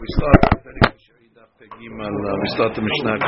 We 0.00 0.06
start 0.16 0.40
we 1.68 2.48
start 2.56 2.72
the 2.74 2.80
Mishnah 2.80 3.20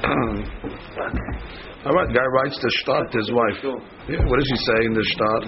All 1.86 1.92
right, 1.92 2.14
guy 2.14 2.26
writes 2.36 2.58
to 2.60 2.68
start 2.82 3.14
his 3.14 3.32
wife. 3.32 3.64
Yeah, 3.64 4.20
what 4.28 4.38
does 4.38 4.50
he 4.50 4.56
say 4.56 4.84
in 4.84 4.92
the 4.92 5.04
start? 5.16 5.44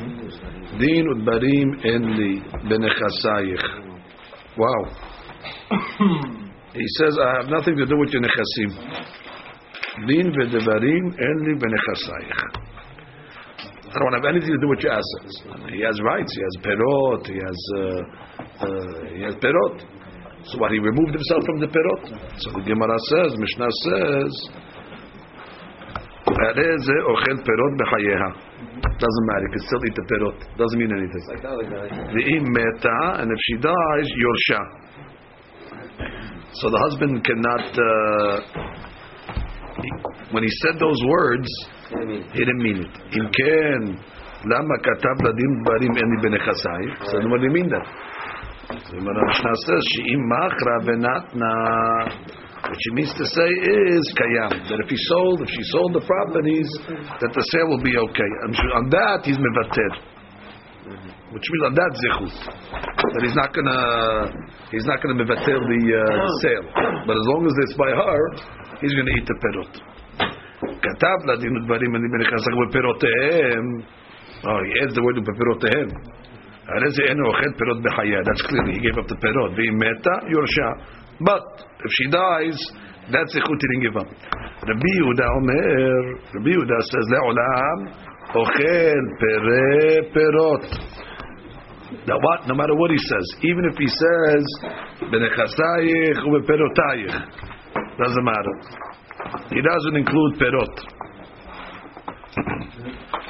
Din 0.80 1.04
udbarim 1.04 1.84
enli 1.84 2.40
benechasayich. 2.64 3.64
Wow. 4.56 4.82
he 6.72 6.86
says, 6.96 7.18
I 7.20 7.34
have 7.42 7.48
nothing 7.50 7.76
to 7.76 7.84
do 7.84 7.98
with 7.98 8.08
your 8.08 8.22
nechasim. 8.22 8.72
Din 10.06 10.32
v'devarim 10.32 11.12
enli 11.20 11.54
benechasayich. 11.60 12.62
I 13.92 13.98
don't 13.98 14.14
have 14.14 14.24
anything 14.24 14.48
to 14.48 14.58
do 14.64 14.68
with 14.72 14.80
your 14.80 14.92
assets. 14.96 15.44
He 15.68 15.84
has 15.84 16.00
rights. 16.00 16.32
He 16.32 16.40
has 16.40 16.56
perot. 16.64 17.26
He 17.28 17.36
has 17.36 17.60
uh, 17.76 18.00
uh, 18.62 19.12
he 19.14 19.22
has 19.22 19.34
perot. 19.36 19.76
So 20.44 20.58
what? 20.58 20.70
He 20.72 20.78
removed 20.78 21.14
himself 21.14 21.42
from 21.46 21.60
the 21.60 21.70
perot. 21.70 22.02
So 22.42 22.50
the 22.50 22.62
Gemara 22.66 22.98
says, 23.10 23.38
Mishnah 23.38 23.70
says, 23.86 24.32
Doesn't 28.98 29.26
matter. 29.26 29.46
He 29.46 29.52
can 29.52 29.62
still 29.66 29.82
eat 29.86 29.94
the 29.94 30.06
perot. 30.10 30.38
Doesn't 30.56 30.78
mean 30.78 30.90
anything. 30.90 31.24
The 31.38 32.22
im 32.36 32.44
meta, 32.50 32.98
and 33.20 33.30
if 33.30 33.38
she 33.46 33.54
dies, 33.58 34.08
yorsha. 34.18 34.60
So 36.54 36.70
the 36.70 36.78
husband 36.78 37.24
cannot. 37.24 37.64
Uh, 37.74 38.40
he, 39.82 39.88
when 40.32 40.42
he 40.42 40.50
said 40.62 40.78
those 40.78 41.00
words, 41.08 41.48
he 42.32 42.38
didn't 42.38 42.62
mean 42.62 42.78
it. 42.84 42.92
Im 43.16 43.26
ken, 43.32 43.98
lama 44.46 44.76
katab 44.84 45.18
ladim 45.22 45.52
barim 45.64 45.94
eni 45.96 46.16
benechasai. 46.22 47.10
So 47.10 47.18
what 47.28 47.40
do 47.40 47.46
you 47.46 47.52
mean 47.52 47.68
that? 47.68 47.86
So 48.67 48.93
the 48.99 49.01
Mishnah 49.01 49.57
says, 49.65 49.81
she'im 49.95 50.21
machra 50.27 50.75
venatna. 50.83 51.53
What 52.67 52.75
she 52.83 52.91
means 52.99 53.13
to 53.15 53.25
say 53.25 53.49
is 53.49 54.03
kayam. 54.19 54.51
That 54.67 54.79
if 54.83 54.89
he 54.89 54.99
sold, 55.07 55.41
if 55.41 55.49
she 55.49 55.63
sold 55.71 55.93
the 55.95 56.03
properties, 56.03 56.69
that 57.21 57.31
the 57.31 57.43
sale 57.53 57.67
will 57.71 57.83
be 57.83 57.95
okay. 57.95 58.31
On 58.75 58.89
that, 58.91 59.23
he's 59.23 59.39
mevater. 59.39 59.91
Which 61.31 61.47
means 61.47 61.63
on 61.63 61.73
that 61.75 61.91
zichut. 61.95 62.33
That 63.13 63.23
he's 63.23 63.35
not 63.35 63.55
gonna, 63.55 63.79
he's 64.71 64.87
not 64.87 64.99
gonna 65.03 65.15
mevater 65.15 65.59
the 65.63 65.81
uh, 65.95 66.27
sale. 66.43 66.67
But 67.07 67.15
as 67.15 67.25
long 67.31 67.47
as 67.47 67.55
it's 67.63 67.75
by 67.79 67.91
her, 67.91 68.19
he's 68.81 68.93
gonna 68.95 69.15
eat 69.15 69.27
the 69.27 69.37
perot. 69.39 69.73
כתב 70.57 71.17
לדין 71.25 71.57
ודברים 71.57 71.95
אני 71.95 72.07
בנכסך 72.13 72.53
בפירותיהם, 72.61 73.65
oh, 74.43 74.59
he 74.65 74.73
adds 74.81 74.93
the 74.95 75.01
word 75.05 75.17
בפירותיהם. 75.27 75.89
That's 76.62 78.42
clearly 78.46 78.72
he 78.74 78.80
gave 78.80 78.96
up 78.98 79.06
the 79.08 79.16
perot. 79.18 79.50
V'imeta 79.58 80.14
yorsha. 80.30 80.68
But 81.20 81.66
if 81.84 81.90
she 81.90 82.06
dies, 82.10 82.58
that's 83.10 83.34
ichut 83.34 83.58
he 83.60 83.66
didn't 83.66 83.82
give 83.82 83.96
up. 83.98 84.06
Rabbi 84.62 84.90
Yehuda 84.94 85.26
Omer, 85.26 86.22
Rabbi 86.34 86.50
Yehuda 86.54 86.78
says 86.86 87.06
le'olam 87.10 87.78
ochel 88.30 89.04
pere 89.18 90.02
perot. 90.14 90.64
Now, 92.06 92.18
what? 92.22 92.46
No 92.48 92.54
matter 92.54 92.74
what 92.74 92.90
he 92.90 92.98
says, 92.98 93.26
even 93.42 93.64
if 93.70 93.76
he 93.76 93.86
says 93.86 94.46
benechasayich 95.10 96.22
ubeperotayich, 96.24 97.16
doesn't 97.98 98.24
matter. 98.24 98.54
He 99.50 99.60
doesn't 99.60 99.96
include 99.96 100.38
perot 100.38 100.74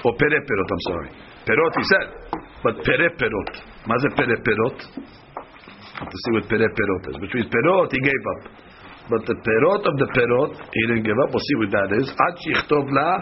or 0.04 0.12
pere 0.16 0.40
perot. 0.40 0.68
I'm 0.70 0.80
sorry, 0.86 1.10
perot. 1.46 1.74
He 1.78 1.84
said 1.84 2.08
But 2.63 2.75
pere 2.83 3.09
perot. 3.19 3.51
Maze 3.87 4.09
pere 4.15 4.37
perot? 4.45 4.77
To 5.97 6.17
see 6.23 6.31
what 6.33 6.45
pere 6.49 6.69
perot 6.69 7.03
is. 7.09 7.15
Which 7.21 7.33
means 7.33 7.47
perot, 7.47 7.89
he 7.91 7.99
gave 7.99 8.23
up. 8.33 8.41
But 9.09 9.23
the 9.23 9.35
perot 9.39 9.83
of 9.87 9.95
the 10.03 10.09
perot, 10.11 10.51
he 10.73 10.81
didn't 10.87 11.05
give 11.07 11.15
up. 11.23 11.31
We'll 11.31 11.39
see 11.39 11.57
what 11.63 11.71
that 11.71 11.89
is. 11.95 12.07
עד 12.11 12.35
שיכתוב 12.37 12.85
לה 12.91 13.17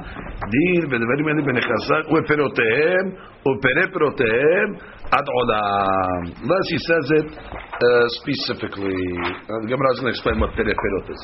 דין 0.53 0.81
ודברים 0.89 1.27
האלה 1.27 1.41
בנכסיו 1.45 2.03
ופירותיהם 2.13 3.05
ופרי 3.45 3.85
פירותיהם 3.93 4.69
עד 5.11 5.25
עולם. 5.27 6.21
Unless 6.41 6.67
he 6.73 6.79
says 6.89 7.05
it 7.19 7.29
uh, 7.29 8.05
specifically. 8.17 9.01
Uh, 9.45 9.61
the 9.61 9.67
Gemara 9.69 9.93
is 9.93 9.99
going 9.99 10.09
to 10.11 10.15
explain 10.17 10.39
what 10.39 10.51
pere 10.57 10.73
perot 10.73 11.07
is. 11.15 11.21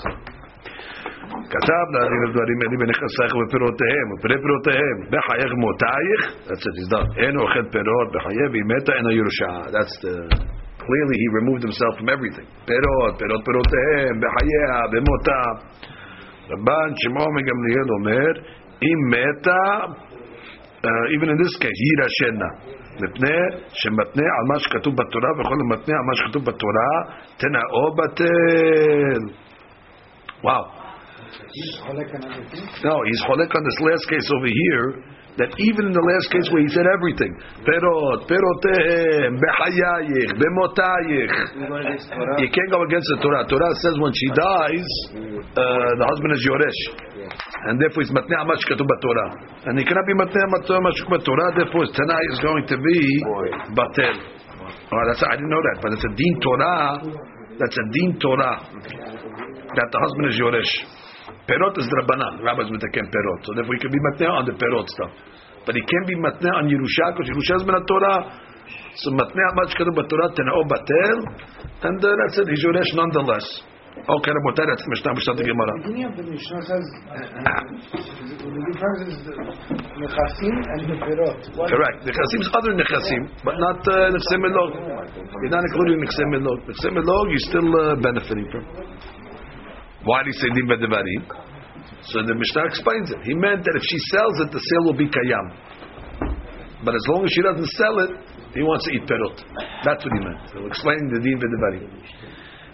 כתב 1.46 1.86
להרים 1.94 2.22
הדברים 2.28 2.58
האלה 2.62 2.76
בנכסייך 2.82 3.34
ופירותיהם 3.40 4.08
ופרי 4.12 4.38
פירותיהם 4.44 4.98
בחייך 5.14 5.52
מותייך 5.64 6.20
that's 6.48 6.64
it 6.68 6.76
he's 6.80 6.90
done 6.94 7.10
אין 7.22 7.38
אוכל 7.38 7.66
פירות 7.74 8.08
בחייך 8.14 8.48
והיא 8.52 8.68
מתה 8.72 8.94
אין 8.98 9.06
הירושה 9.08 9.54
that's 9.74 9.96
the 10.04 10.16
clearly 10.86 11.18
he 11.24 11.28
removed 11.40 11.64
himself 11.68 11.94
from 12.00 12.08
everything 12.16 12.48
פירות 12.70 13.14
פירות 13.20 13.42
פירותיהם 13.48 14.14
בחייה 14.24 14.76
במותה 14.92 15.42
רבן 16.52 16.90
שמעון 17.02 17.32
מגמליאל 17.38 17.88
אומר 17.98 18.32
אם 18.88 19.00
מתה 19.14 19.66
uh, 20.86 21.16
even 21.16 21.28
in 21.34 21.38
this 21.44 21.54
case 21.64 21.80
יירשנה 21.88 22.52
מפני 23.04 23.38
שמתנה 23.70 24.28
על 24.38 24.46
מה 24.48 24.60
שכתוב 24.60 24.94
בתורה 24.96 25.32
וכל 25.40 25.58
המתנה 25.64 25.96
על 26.00 26.06
מה 26.10 26.16
שכתוב 26.16 26.46
בתורה 26.46 26.92
תנאו 27.38 27.96
בטל 27.96 29.22
וואו 30.44 30.64
wow. 30.64 30.85
no, 32.85 32.95
he's 33.09 33.21
cholek 33.25 33.49
on 33.49 33.65
this 33.65 33.81
last 33.81 34.05
case 34.09 34.29
over 34.37 34.49
here. 34.49 35.05
That 35.37 35.53
even 35.61 35.85
in 35.85 35.93
the 35.93 36.01
last 36.01 36.33
case 36.33 36.49
where 36.49 36.65
he 36.65 36.71
said 36.73 36.89
everything, 36.97 37.29
perot, 37.61 38.25
perotehem, 38.25 39.37
behayayich, 39.37 40.33
bemotayich, 40.33 42.41
you 42.41 42.49
can't 42.49 42.71
go 42.73 42.81
against 42.89 43.05
the 43.13 43.21
Torah. 43.21 43.45
Torah 43.45 43.69
says 43.85 44.01
when 44.01 44.17
she 44.17 44.33
dies, 44.33 44.89
uh, 45.13 45.93
the 46.01 46.07
husband 46.09 46.33
is 46.33 46.41
yoresh, 46.41 46.81
and 47.69 47.77
therefore 47.77 48.09
he's 48.09 48.15
matnei 48.17 48.41
amash 48.41 48.65
katuv 48.65 48.89
Torah, 49.05 49.29
and 49.69 49.77
he 49.77 49.85
cannot 49.85 50.09
be 50.09 50.17
matnei 50.17 50.41
amash 50.41 50.97
katuv 51.05 51.21
Torah. 51.21 51.53
Therefore 51.53 51.85
tanai 51.85 52.25
is 52.33 52.41
going 52.41 52.65
to 52.73 52.77
be 52.81 52.99
batel. 53.77 54.17
Oh, 54.89 55.03
that's 55.05 55.21
I 55.21 55.37
didn't 55.37 55.53
know 55.53 55.61
that, 55.69 55.85
but 55.85 56.01
it's 56.01 56.07
a 56.09 56.13
din 56.17 56.35
Torah. 56.41 56.97
That's 57.61 57.77
a 57.77 57.87
din 57.93 58.17
Torah 58.17 58.57
that 58.73 59.89
the 59.93 59.99
husband 60.01 60.33
is 60.33 60.41
yoresh. 60.41 60.73
Perot 61.47 61.75
is 61.79 61.87
Rabbanan. 61.87 62.43
Rabbis 62.43 62.67
metaken 62.75 63.07
perot. 63.07 63.41
So 63.47 63.55
therefore 63.55 63.75
he 63.75 63.81
can 63.81 63.93
be 63.95 64.03
matneh 64.03 64.31
on 64.31 64.45
the 64.51 64.55
perot 64.59 64.87
stuff. 64.91 65.15
But 65.63 65.79
he 65.79 65.83
can't 65.87 66.07
be 66.07 66.19
matneh 66.19 66.51
on 66.51 66.67
Yerusha 66.67 67.15
because 67.15 67.31
Yerusha 67.31 67.63
is 67.63 67.65
min 67.67 67.79
Torah. 67.87 68.19
So 68.99 69.15
matneh 69.15 69.49
much 69.55 69.75
kadu 69.79 69.95
b'Torah 69.95 70.35
tenao 70.35 70.67
batel. 70.67 71.19
And 71.87 72.03
uh, 72.03 72.09
that's 72.27 72.39
it. 72.43 72.51
He's 72.51 72.65
Yoresh 72.67 72.91
nonetheless. 72.99 73.47
Okay, 73.97 74.29
Rabotai, 74.29 74.69
that's 74.69 74.85
Mishnah 74.93 75.15
Mishnah 75.17 75.35
the 75.41 75.45
Gemara. 75.49 75.73
The 75.73 75.89
beginning 75.89 76.05
of 76.05 76.15
the 76.21 76.27
Mishnah 76.29 76.63
says 76.69 76.85
the 77.97 78.63
difference 78.69 79.01
is 79.09 79.19
the 79.25 79.35
Nechasim 79.97 80.53
and 80.53 80.81
the 80.85 80.97
Perot. 81.01 81.41
Correct. 81.57 81.99
Nechasim 82.05 82.41
is 82.45 82.51
other 82.53 82.77
Nechasim, 82.77 83.23
but 83.41 83.57
not 83.57 83.81
uh, 83.89 84.13
Nechsem 84.13 84.43
Elog. 84.45 84.71
You're 85.41 85.55
not 85.55 85.65
including 85.65 86.05
Nechsem 86.05 86.29
Elog. 86.37 86.61
Nechsem 86.69 86.93
Elog, 86.93 87.25
you're 87.33 87.49
still 87.49 87.69
uh, 87.73 87.97
benefiting 88.03 88.47
from. 88.53 88.69
Why 90.07 90.23
did 90.23 90.31
he 90.31 90.39
say 90.39 90.49
din 90.55 90.71
bedevarim? 90.71 91.23
So 92.07 92.23
the 92.23 92.39
Mishnah 92.39 92.65
explains 92.71 93.11
it. 93.11 93.19
He 93.27 93.35
meant 93.35 93.67
that 93.67 93.75
if 93.75 93.83
she 93.83 93.99
sells 94.15 94.37
it, 94.47 94.49
the 94.55 94.63
sale 94.63 94.85
will 94.87 94.99
be 94.99 95.11
kayam. 95.11 95.47
But 96.87 96.95
as 96.95 97.05
long 97.11 97.27
as 97.27 97.31
she 97.35 97.43
doesn't 97.43 97.71
sell 97.75 97.99
it, 98.07 98.11
he 98.55 98.63
wants 98.63 98.87
to 98.87 98.91
eat 98.95 99.03
perot. 99.03 99.37
That's 99.83 100.07
what 100.07 100.13
he 100.15 100.21
meant. 100.23 100.41
So 100.55 100.63
explain 100.71 101.11
the 101.11 101.19
din 101.19 101.37
bedevarim. 101.43 101.91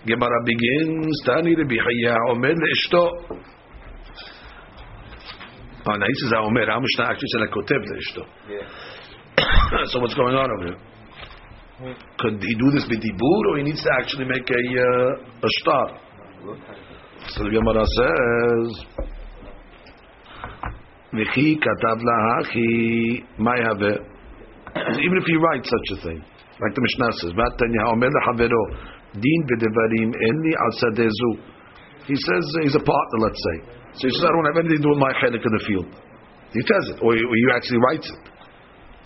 Gemara 0.04 0.38
begins. 0.44 1.16
Tani 1.24 1.56
Rabbi 1.56 1.78
Chaya 1.80 2.14
Omer 2.36 2.52
leishto. 2.52 3.04
Oh, 5.88 5.96
now 5.96 6.06
he 6.06 6.16
says 6.20 6.32
Omer. 6.36 6.68
Our 6.68 6.80
Mishnah 6.84 7.08
actually 7.08 7.32
said 7.32 7.48
kotev 7.48 7.80
leishto. 7.80 8.22
so 9.90 10.00
what's 10.00 10.14
going 10.14 10.36
on 10.36 10.50
over 10.52 10.66
here? 10.68 11.96
Could 12.18 12.42
he 12.42 12.54
do 12.60 12.70
this 12.70 12.84
b'dibur, 12.84 13.42
or 13.50 13.56
he 13.56 13.64
needs 13.64 13.82
to 13.82 13.90
actually 13.98 14.26
make 14.26 14.46
a 14.46 14.62
uh, 14.84 15.42
a 15.42 15.50
star? 15.62 15.98
So 17.32 17.44
the 17.44 17.50
Gemara 17.50 17.80
says, 17.96 18.68
"V'chi 21.16 21.56
katav 21.56 21.98
lahachi 22.04 23.24
mayave." 23.40 24.04
Even 25.00 25.16
if 25.16 25.24
he 25.24 25.36
writes 25.40 25.64
such 25.64 25.88
a 25.96 26.02
thing, 26.04 26.20
like 26.20 26.74
the 26.76 26.82
Mishnah 26.84 27.12
says, 27.24 27.32
"Vatanya 27.32 27.88
omer 27.88 28.12
lehavero 28.12 28.62
din 29.16 29.40
v'devarim 29.48 30.12
enli 30.12 30.52
al 30.60 30.72
sadezu." 30.76 31.32
He 32.04 32.16
says 32.16 32.44
he's 32.64 32.76
a 32.76 32.84
partner, 32.84 33.18
let's 33.24 33.40
say. 33.40 33.56
So 33.94 34.08
he 34.08 34.12
says, 34.12 34.24
"I 34.24 34.32
don't 34.36 34.46
have 34.52 34.58
anything 34.60 34.84
to 34.84 34.84
do 34.84 34.90
with 34.90 35.00
my 35.00 35.12
chelik 35.16 35.40
in 35.40 35.52
the 35.56 35.64
field." 35.64 35.88
He 36.52 36.60
says 36.60 36.84
it, 36.92 36.98
or 37.00 37.14
he 37.16 37.46
actually 37.56 37.80
writes 37.80 38.12
it. 38.12 38.28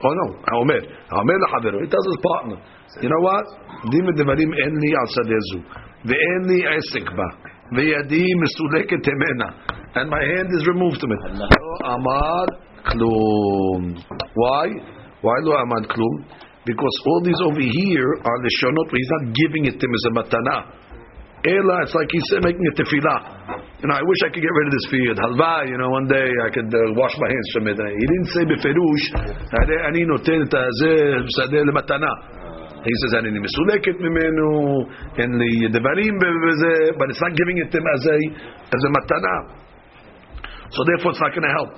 Oh 0.03 0.11
no, 0.11 0.27
Omer, 0.59 0.83
Omer 1.15 1.39
lehavero. 1.47 1.79
He 1.79 1.87
tells 1.87 2.07
his 2.11 2.19
partner, 2.27 2.59
"You 3.03 3.09
know 3.09 3.23
what? 3.23 3.47
Din 3.95 4.03
v'devarim 4.03 4.51
enli 4.51 4.91
al 4.99 5.09
sadezu 5.15 5.63
ve'enli 6.11 6.67
esek 6.75 7.07
ba." 7.15 7.55
וידי 7.76 8.28
מסולקת 8.42 9.08
ממנה, 9.08 9.50
and 9.96 10.10
my 10.10 10.24
hand 10.32 10.50
is 10.58 10.64
removed 10.68 11.00
from 11.02 11.12
it. 11.12 11.22
לא 11.40 11.92
עמד 11.94 12.50
כלום. 12.86 13.94
Why? 14.42 14.68
Why 15.22 15.38
לא 15.46 15.60
עמד 15.60 15.86
כלום? 15.86 16.42
because 16.66 16.96
all 17.08 17.22
these 17.26 17.42
over 17.42 17.62
here 17.62 18.10
are 18.22 18.40
the 18.46 18.52
shonot 18.62 18.86
where 18.86 19.00
he's 19.02 19.14
not 19.18 19.26
giving 19.34 19.64
it 19.66 19.76
to 19.82 19.84
him 19.86 19.94
as 19.98 20.04
a 20.06 20.14
matana. 20.14 20.58
Ela, 21.42 21.82
it's 21.82 21.96
like 21.98 22.06
he's 22.14 22.30
making 22.46 22.62
a 22.62 22.74
tefillah. 22.78 23.20
You 23.82 23.90
know, 23.90 23.98
I 23.98 24.04
wish 24.06 24.20
I 24.22 24.30
could 24.30 24.46
get 24.46 24.54
rid 24.54 24.68
of 24.70 24.74
this 24.78 24.88
field. 24.94 25.18
Halva, 25.18 25.66
you 25.66 25.78
know, 25.82 25.90
one 25.90 26.06
day 26.06 26.30
I 26.30 26.54
could 26.54 26.70
uh, 26.70 26.94
wash 26.94 27.18
my 27.18 27.30
hands 27.34 27.50
from 27.50 27.66
it. 27.66 27.82
He 27.82 28.06
didn't 28.06 28.30
say 28.30 28.44
beferush, 28.46 29.06
אני 29.90 30.06
נותן 30.06 30.42
את 30.42 30.54
הזה, 30.54 30.94
שדה 31.28 31.62
למתנה. 31.62 32.35
He 32.87 32.95
says, 33.03 33.19
"Ani 33.19 33.35
misuleket 33.35 33.99
mimenu 33.99 34.87
and 35.19 35.35
the 35.35 35.53
devarim 35.75 36.15
but 36.95 37.11
it's 37.11 37.21
not 37.21 37.35
giving 37.35 37.59
it 37.59 37.69
to 37.75 37.79
him 37.83 37.87
as 37.91 38.03
a 38.07 38.19
as 38.71 38.83
a 38.87 38.91
matana. 38.95 39.37
So 40.71 40.83
therefore, 40.87 41.11
it's 41.15 41.23
not 41.23 41.35
going 41.35 41.47
to 41.47 41.55
help. 41.59 41.73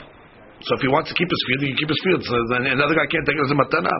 So 0.64 0.74
if 0.76 0.80
he 0.84 0.88
wants 0.88 1.08
to 1.08 1.16
keep 1.16 1.28
his 1.28 1.42
field, 1.46 1.60
he 1.64 1.66
can 1.72 1.78
keep 1.80 1.92
his 1.92 2.02
field. 2.04 2.22
So 2.24 2.34
then 2.52 2.66
another 2.66 2.92
guy 2.92 3.06
can't 3.06 3.24
take 3.24 3.36
it 3.36 3.44
as 3.46 3.52
a 3.52 3.58
matana. 3.58 3.94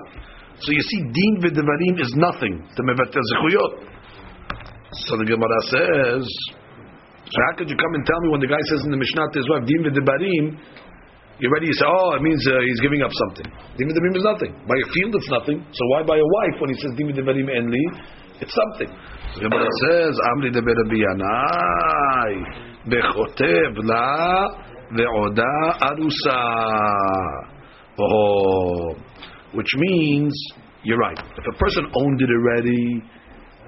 So 0.58 0.74
you 0.74 0.82
see, 0.82 1.00
din 1.06 1.32
v'devarim 1.44 1.96
is 2.02 2.12
nothing 2.18 2.60
to 2.76 2.80
mevatel 2.82 3.22
zechuyot. 3.22 3.72
So 5.06 5.16
the 5.20 5.28
Gemara 5.28 5.60
says, 5.70 6.24
so 7.28 7.36
how 7.46 7.52
could 7.60 7.68
you 7.70 7.76
come 7.78 7.92
and 7.94 8.04
tell 8.08 8.20
me 8.24 8.28
when 8.32 8.40
the 8.40 8.50
guy 8.50 8.58
says 8.72 8.82
in 8.84 8.90
the 8.90 8.98
Mishnah 8.98 9.28
to 9.32 9.38
his 9.38 9.48
wife, 9.48 9.64
din 9.70 9.80
v'devarim, 9.86 10.44
you 11.40 11.48
ready? 11.54 11.66
You 11.66 11.76
say, 11.78 11.86
oh, 11.86 12.18
it 12.18 12.22
means 12.22 12.42
uh, 12.46 12.58
he's 12.66 12.80
giving 12.80 13.02
up 13.02 13.10
something. 13.14 13.46
Din 13.78 13.86
v'debarim 13.86 14.16
is 14.18 14.26
nothing. 14.26 14.52
By 14.66 14.74
a 14.74 14.86
field, 14.90 15.14
it's 15.14 15.30
nothing. 15.30 15.62
So 15.70 15.82
why 15.94 16.02
by 16.02 16.18
a 16.18 16.26
wife 16.26 16.60
when 16.60 16.70
he 16.74 16.76
says 16.82 16.92
Din 16.98 17.14
v'debarim 17.14 17.46
enli? 17.46 17.84
It's 18.40 18.54
something. 18.54 18.90
So 19.34 19.40
the 19.40 19.48
Gemara 19.48 19.70
says, 19.86 20.18
Amri 20.34 20.50
de 20.50 20.62
berabiyanai, 20.62 22.32
bechotev 22.90 23.78
la 23.86 24.50
ve'oda 24.94 25.78
arusa. 25.78 26.40
Oh, 28.00 28.94
which 29.54 29.72
means, 29.76 30.34
you're 30.82 30.98
right. 30.98 31.18
If 31.18 31.44
a 31.54 31.56
person 31.58 31.86
owned 31.94 32.20
it 32.20 32.30
already, 32.30 33.02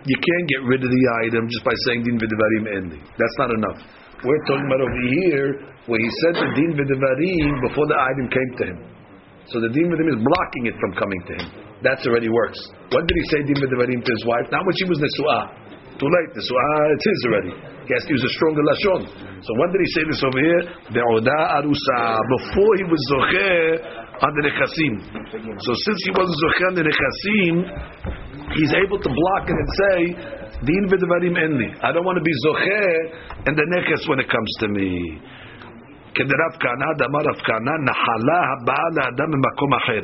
you 0.06 0.16
can't 0.16 0.48
get 0.48 0.62
rid 0.66 0.82
of 0.82 0.90
the 0.90 1.04
item 1.26 1.46
just 1.48 1.64
by 1.64 1.72
saying 1.86 2.02
din 2.02 2.18
v'devarim 2.18 2.66
enli. 2.66 3.00
That's 3.18 3.36
not 3.38 3.50
enough. 3.54 3.78
We're 4.20 4.44
talking 4.44 4.68
about 4.68 4.84
over 4.84 5.02
here 5.16 5.48
where 5.88 6.00
he 6.00 6.10
said 6.20 6.36
the 6.36 6.48
din 6.52 6.76
v'devarim 6.76 7.50
before 7.72 7.88
the 7.88 7.96
item 7.96 8.26
came 8.28 8.50
to 8.60 8.64
him. 8.68 8.78
So 9.48 9.64
the 9.64 9.72
din 9.72 9.88
v'devarim 9.88 10.12
is 10.12 10.20
blocking 10.20 10.64
it 10.68 10.76
from 10.76 10.92
coming 11.00 11.20
to 11.24 11.32
him. 11.40 11.46
That's 11.80 12.04
already 12.04 12.28
works. 12.28 12.60
When 12.92 13.08
did 13.08 13.16
he 13.16 13.24
say 13.32 13.38
din 13.48 13.56
v'devarim 13.56 14.04
to 14.04 14.10
his 14.12 14.24
wife? 14.28 14.44
Not 14.52 14.68
when 14.68 14.76
she 14.76 14.84
was 14.84 15.00
nesu'ah. 15.00 15.44
Too 15.96 16.08
late. 16.08 16.30
Nesu'ah, 16.36 16.92
it's 16.96 17.06
his 17.08 17.20
already. 17.32 17.52
He 17.88 17.92
has 17.96 18.04
to 18.04 18.12
use 18.12 18.24
a 18.24 18.32
stronger 18.36 18.60
lashon. 18.60 19.00
So 19.40 19.50
when 19.56 19.68
did 19.72 19.80
he 19.88 19.90
say 19.96 20.04
this 20.04 20.20
over 20.20 20.36
here? 20.36 20.62
Be'odah 20.92 21.64
arusa. 21.64 22.00
Before 22.40 22.72
he 22.76 22.84
was 22.84 23.00
zocher 23.08 23.80
on 24.20 24.30
the 24.36 24.42
nechasim. 24.52 24.94
So 25.64 25.70
since 25.80 26.00
he 26.04 26.12
wasn't 26.12 26.38
zocher 26.44 26.66
on 26.68 26.74
the 26.76 26.84
nechasim, 26.84 27.54
he's 28.52 28.72
able 28.76 29.00
to 29.00 29.10
block 29.10 29.44
it 29.48 29.56
and 29.56 29.70
say, 29.80 29.96
Din 30.67 30.83
v'devarim 30.91 31.35
enli. 31.37 31.69
I 31.81 31.91
don't 31.91 32.05
want 32.05 32.17
to 32.17 32.25
be 32.25 32.35
zocher 32.45 33.47
and 33.47 33.53
the 33.55 33.65
neches 33.73 34.07
when 34.09 34.19
it 34.19 34.29
comes 34.29 34.51
to 34.61 34.67
me. 34.67 35.19
כדרב 36.15 36.53
כהנא, 36.63 36.89
דאמר 36.99 37.23
רב 37.29 37.39
כהנא, 37.47 37.75
נחלה 37.87 38.39
הבאה 38.51 38.87
לאדם 38.97 39.29
ממקום 39.33 39.71
אחר. 39.73 40.03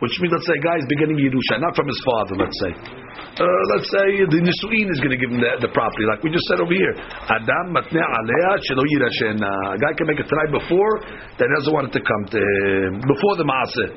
Which 0.00 0.16
means, 0.20 0.32
let's 0.32 0.46
say, 0.46 0.56
a 0.56 0.64
guy 0.64 0.76
is 0.80 0.86
beginning 0.88 1.20
Yerusha, 1.20 1.60
not 1.60 1.76
from 1.76 1.86
his 1.86 2.00
father, 2.08 2.34
let's 2.40 2.58
say. 2.64 2.72
Uh, 2.72 3.44
let's 3.76 3.88
say 3.92 4.08
the 4.32 4.40
Nisuin 4.40 4.88
is 4.88 4.98
going 5.04 5.12
to 5.12 5.20
give 5.20 5.28
him 5.28 5.40
the, 5.44 5.60
the, 5.60 5.68
property, 5.76 6.08
like 6.08 6.24
we 6.24 6.32
just 6.32 6.48
said 6.48 6.56
over 6.56 6.72
here. 6.72 6.94
Adam 7.28 7.76
matne 7.76 8.00
alea 8.00 8.52
shelo 8.64 8.80
yirashena. 8.80 9.76
A 9.76 9.78
guy 9.78 9.92
can 9.92 10.08
make 10.08 10.20
a 10.20 10.24
try 10.24 10.44
before, 10.48 11.04
that 11.36 11.48
doesn't 11.52 11.72
want 11.72 11.92
it 11.92 11.94
to 11.96 12.00
come 12.00 12.24
to 12.32 12.40
him. 12.40 13.04
Before 13.04 13.34
the 13.36 13.44
maaseh. 13.44 13.90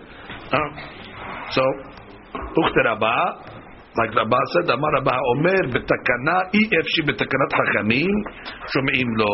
Uh, 0.51 0.69
so, 1.55 1.63
ukterabah, 2.35 3.46
like 3.96 4.12
Rabba 4.12 4.40
said, 4.52 4.68
Amar 4.68 4.92
Rabba 5.00 5.16
Omer 5.16 5.64
betakana 5.72 6.36
ifshi 6.52 7.00
betakanat 7.08 7.50
hachamim 7.56 8.12
shomeim 8.68 9.08
lo. 9.16 9.32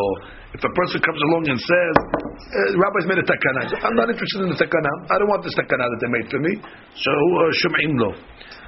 If 0.55 0.63
a 0.63 0.71
person 0.71 1.03
comes 1.03 1.19
along 1.27 1.43
and 1.51 1.59
says, 1.59 1.95
uh, 1.99 2.79
Rabbi's 2.79 3.07
made 3.11 3.19
a 3.19 3.27
takana, 3.27 3.67
I'm 3.83 3.95
not 3.99 4.07
interested 4.07 4.47
in 4.47 4.49
the 4.55 4.59
takana. 4.59 4.91
I 5.11 5.19
don't 5.19 5.27
want 5.27 5.43
this 5.43 5.51
takana 5.59 5.83
that 5.83 5.99
they 5.99 6.07
made 6.07 6.27
for 6.31 6.39
me. 6.39 6.53
So 6.95 7.11
shomeim 7.59 7.91
uh, 7.99 8.03
lo. 8.07 8.09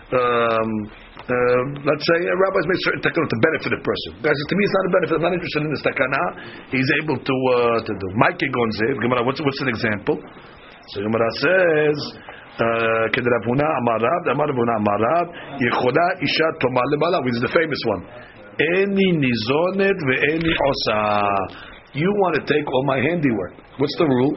Um, 0.08 0.70
uh, 1.28 1.64
let's 1.84 2.06
say 2.08 2.20
a 2.24 2.36
rabbi's 2.40 2.68
made 2.72 2.80
certain 2.84 3.04
takana 3.04 3.28
to 3.28 3.40
benefit 3.44 3.72
a 3.76 3.82
person. 3.84 4.12
Guys, 4.24 4.36
to 4.36 4.56
me 4.56 4.64
it's 4.64 4.76
not 4.76 4.86
a 4.88 4.94
benefit. 4.96 5.14
I'm 5.20 5.26
not 5.28 5.36
interested 5.36 5.62
in 5.64 5.72
this 5.72 5.84
takana. 5.84 6.22
He's 6.72 6.90
able 7.04 7.20
to 7.20 7.36
uh, 7.56 7.80
to 7.84 7.92
do. 7.96 8.08
Mike 8.16 8.40
Gonzev. 8.40 8.96
What's 9.24 9.40
what's 9.40 9.62
an 9.64 9.72
example? 9.72 10.20
So 10.92 11.04
Gemara 11.04 11.32
says. 11.40 12.00
כדרב 13.13 13.43
הונא 13.47 13.69
אמר 13.81 13.99
רב, 14.07 14.23
אמר 14.35 14.45
רב 14.45 14.57
הונא 14.61 14.75
אמר 14.81 14.99
רב, 15.07 15.27
יכולה 15.69 16.07
אישה 16.23 16.49
תאמר 16.61 16.87
לבעלה, 16.93 17.19
which 17.25 17.37
is 17.39 17.43
the 17.49 17.53
famous 17.59 17.83
one, 17.95 18.03
איני 18.61 19.09
ניזונת 19.25 19.99
ואיני 20.07 20.55
עושה. 20.67 21.01
You 21.95 22.11
want 22.23 22.35
to 22.41 22.43
take 22.53 22.67
all 22.73 22.85
my 22.93 22.99
handiwork. 23.09 23.53
What's 23.79 23.97
the 23.99 24.07
rule? 24.07 24.35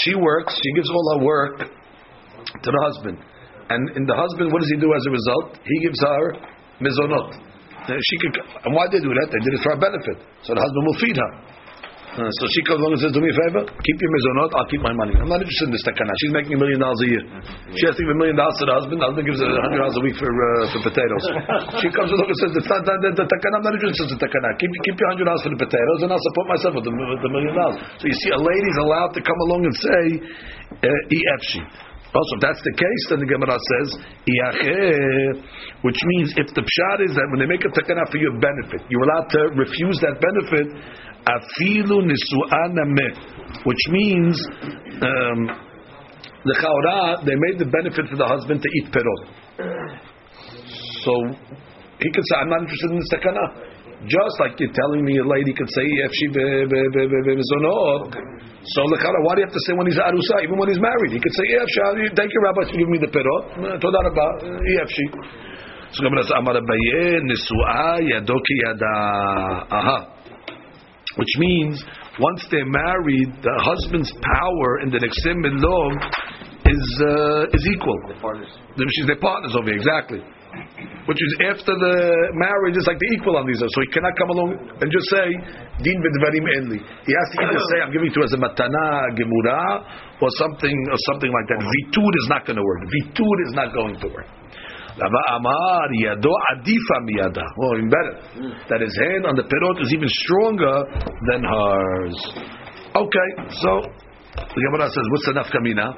She 0.00 0.14
works, 0.14 0.52
she 0.62 0.70
gives 0.76 0.90
all 0.94 1.06
her 1.14 1.20
work 1.24 1.56
to 2.64 2.68
the 2.76 2.82
husband. 2.88 3.18
And 3.72 3.82
in 3.96 4.04
the 4.06 4.14
husband, 4.14 4.52
what 4.52 4.60
does 4.62 4.70
he 4.74 4.78
do 4.86 4.90
as 4.98 5.02
a 5.06 5.12
result? 5.18 5.58
He 5.64 5.76
gives 5.86 6.00
her 6.08 6.24
mizonot. 6.84 7.28
She 7.88 8.16
could, 8.22 8.34
and 8.64 8.70
why 8.76 8.86
did 8.86 9.02
they 9.02 9.04
do 9.08 9.14
that? 9.18 9.28
They 9.34 9.42
did 9.46 9.52
it 9.58 9.62
for 9.64 9.70
her 9.74 9.80
benefit. 9.80 10.18
So 10.46 10.54
the 10.54 10.62
husband 10.62 10.82
will 10.86 10.98
feed 11.02 11.16
her. 11.18 11.32
Uh, 12.17 12.25
so 12.25 12.43
she 12.49 12.65
comes 12.65 12.81
along 12.81 12.97
and 12.97 13.01
says, 13.05 13.13
"Do 13.13 13.21
me 13.21 13.29
a 13.29 13.37
favor, 13.37 13.61
keep 13.69 13.97
your 14.01 14.09
mizonot. 14.09 14.49
I'll 14.57 14.65
keep 14.65 14.81
my 14.81 14.89
money. 14.89 15.13
I'm 15.13 15.29
not 15.29 15.37
interested 15.37 15.69
in 15.69 15.73
this 15.77 15.85
takana. 15.85 16.09
She's 16.17 16.33
making 16.33 16.57
a 16.57 16.59
million 16.59 16.81
dollars 16.81 16.97
a 17.05 17.09
year. 17.13 17.23
She 17.77 17.85
has 17.85 17.93
to 17.93 18.01
give 18.01 18.09
a 18.09 18.17
million 18.17 18.33
dollars 18.33 18.57
to 18.57 18.65
the 18.65 18.73
husband. 18.73 18.97
The 18.97 19.07
husband 19.13 19.25
gives 19.29 19.37
her 19.37 19.45
a 19.45 19.61
hundred 19.61 19.85
dollars 19.85 19.97
a 20.01 20.03
week 20.03 20.17
for 20.17 20.25
uh, 20.25 20.73
for 20.73 20.79
potatoes. 20.81 21.23
she 21.85 21.93
comes 21.93 22.09
along 22.09 22.25
and 22.25 22.37
says, 22.41 22.51
"It's 22.57 22.65
not 22.73 22.81
the, 22.81 22.93
the, 23.05 23.09
the 23.21 23.25
takana. 23.29 23.61
I'm 23.61 23.65
not 23.69 23.75
interested 23.77 24.09
in 24.09 24.17
the 24.17 24.21
takana. 24.25 24.49
Keep 24.57 24.71
keep 24.81 24.97
your 24.97 25.09
hundred 25.13 25.29
dollars 25.29 25.43
for 25.45 25.51
the 25.53 25.61
potatoes, 25.61 25.99
and 26.01 26.09
I'll 26.09 26.25
support 26.33 26.45
myself 26.57 26.73
with 26.81 26.85
the, 26.89 26.93
with 26.97 27.21
the 27.21 27.29
million 27.29 27.53
dollars." 27.53 27.77
So 28.01 28.09
you 28.09 28.17
see, 28.17 28.33
a 28.33 28.41
lady's 28.41 28.79
allowed 28.81 29.13
to 29.13 29.21
come 29.21 29.39
along 29.53 29.61
and 29.69 29.75
say, 29.77 30.01
uh, 30.89 31.13
"Efshi." 31.37 31.61
Also, 32.17 32.33
if 32.33 32.41
that's 32.41 32.63
the 32.65 32.73
case, 32.73 33.03
then 33.13 33.19
the 33.21 33.29
Gemara 33.29 33.53
says, 33.53 33.87
which 35.85 35.99
means 36.17 36.33
if 36.33 36.49
the 36.57 36.65
pshat 36.65 36.97
is 37.05 37.13
that 37.13 37.27
when 37.29 37.45
they 37.45 37.45
make 37.45 37.61
a 37.61 37.69
takana 37.69 38.09
for 38.09 38.17
your 38.17 38.33
benefit, 38.41 38.81
you're 38.89 39.05
allowed 39.05 39.29
to 39.29 39.41
refuse 39.53 40.01
that 40.01 40.17
benefit, 40.17 40.65
afilu 41.29 42.01
which 43.69 43.83
means 43.93 44.33
um, 45.05 45.39
the 46.41 46.55
chaura 46.57 47.21
they 47.21 47.37
made 47.37 47.61
the 47.61 47.69
benefit 47.69 48.09
for 48.09 48.17
the 48.17 48.25
husband 48.25 48.65
to 48.65 48.69
eat 48.81 48.89
perot. 48.89 49.21
So 51.05 51.13
he 52.01 52.09
could 52.09 52.25
say, 52.33 52.35
"I'm 52.41 52.49
not 52.49 52.61
interested 52.65 52.91
in 52.91 52.97
the 52.97 53.09
takana." 53.13 53.76
Just 54.05 54.35
like 54.39 54.53
you're 54.61 54.69
telling 54.77 55.01
me 55.01 55.17
a 55.17 55.25
lady 55.25 55.53
could 55.57 55.69
say 55.73 55.81
if 55.81 56.11
she 56.13 56.27
mizonot. 56.29 58.13
So 58.13 58.85
lechara, 58.93 59.17
why 59.25 59.33
do 59.33 59.41
you 59.41 59.47
have 59.49 59.57
to 59.57 59.63
say 59.65 59.73
when 59.73 59.87
he's 59.89 59.97
arusa, 59.97 60.43
even 60.45 60.57
when 60.59 60.69
he's 60.69 60.77
married? 60.79 61.17
He 61.17 61.19
could 61.19 61.33
say 61.33 61.49
if 61.49 61.65
she. 61.65 61.81
Thank 62.13 62.29
you, 62.29 62.41
Rabbi, 62.45 62.61
for 62.69 62.77
giving 62.77 62.93
me 62.93 62.99
the 63.01 63.09
perot. 63.09 63.81
Toda 63.81 63.97
rabba, 64.05 64.27
if 64.53 64.89
she. 64.93 65.05
So 65.97 66.03
Gemara 66.03 66.21
says, 66.23 66.37
Amar 66.37 66.61
Abaye 66.61 67.25
nisua 67.25 67.97
yadoki 68.05 68.55
yada. 68.69 69.65
Aha. 69.71 70.13
Which 71.17 71.33
means 71.39 71.83
once 72.19 72.45
they're 72.51 72.69
married, 72.69 73.33
the 73.41 73.55
husband's 73.65 74.13
power 74.21 74.79
in 74.83 74.91
the 74.91 74.99
nexim 75.01 75.41
log 75.57 75.97
is 76.69 76.85
uh, 77.01 77.55
is 77.57 77.65
equal. 77.73 77.97
She's 78.77 79.07
their 79.07 79.17
partners 79.17 79.55
over 79.57 79.65
here, 79.65 79.77
exactly. 79.77 80.21
Which 81.07 81.19
is 81.19 81.31
after 81.47 81.71
the 81.71 81.95
marriage, 82.35 82.75
it's 82.75 82.87
like 82.87 82.99
the 82.99 83.09
equal 83.15 83.39
on 83.39 83.47
these. 83.47 83.59
So 83.59 83.79
he 83.83 83.89
cannot 83.95 84.15
come 84.19 84.29
along 84.35 84.49
and 84.59 84.87
just 84.91 85.07
say 85.07 85.27
din 85.83 85.97
v'dvarim 86.03 86.45
enli. 86.59 86.79
He 86.83 87.11
has 87.15 87.27
to 87.31 87.37
either 87.47 87.63
say 87.71 87.77
I'm 87.79 87.93
giving 87.95 88.11
to 88.11 88.19
as 88.27 88.33
a 88.35 88.39
matana 88.39 89.07
gemura 89.15 89.61
or 90.19 90.29
something 90.35 90.75
or 90.91 90.99
something 91.11 91.31
like 91.31 91.47
that. 91.51 91.59
Vitud 91.63 92.13
is 92.19 92.27
not 92.27 92.43
going 92.43 92.59
to 92.59 92.65
work. 92.65 92.81
Vitud 92.91 93.37
is 93.47 93.53
not 93.55 93.71
going 93.71 93.95
to 94.03 94.07
work. 94.11 94.27
Rava 94.97 95.21
Amar 95.37 95.87
Yado 95.95 96.33
Adifa 96.57 96.97
Miyada. 97.05 97.45
Oh, 97.45 97.77
even 97.77 97.87
better. 97.87 98.15
That 98.67 98.81
his 98.81 98.95
hand 98.97 99.29
on 99.29 99.35
the 99.37 99.45
perot 99.45 99.77
is 99.79 99.93
even 99.93 100.09
stronger 100.09 100.75
than 101.29 101.45
hers. 101.45 102.17
Okay, 102.97 103.29
so 103.61 103.71
the 104.33 104.61
Gemara 104.67 104.89
says, 104.89 105.05
what's 105.11 105.25
the 105.29 105.33
nafkamina? 105.37 105.93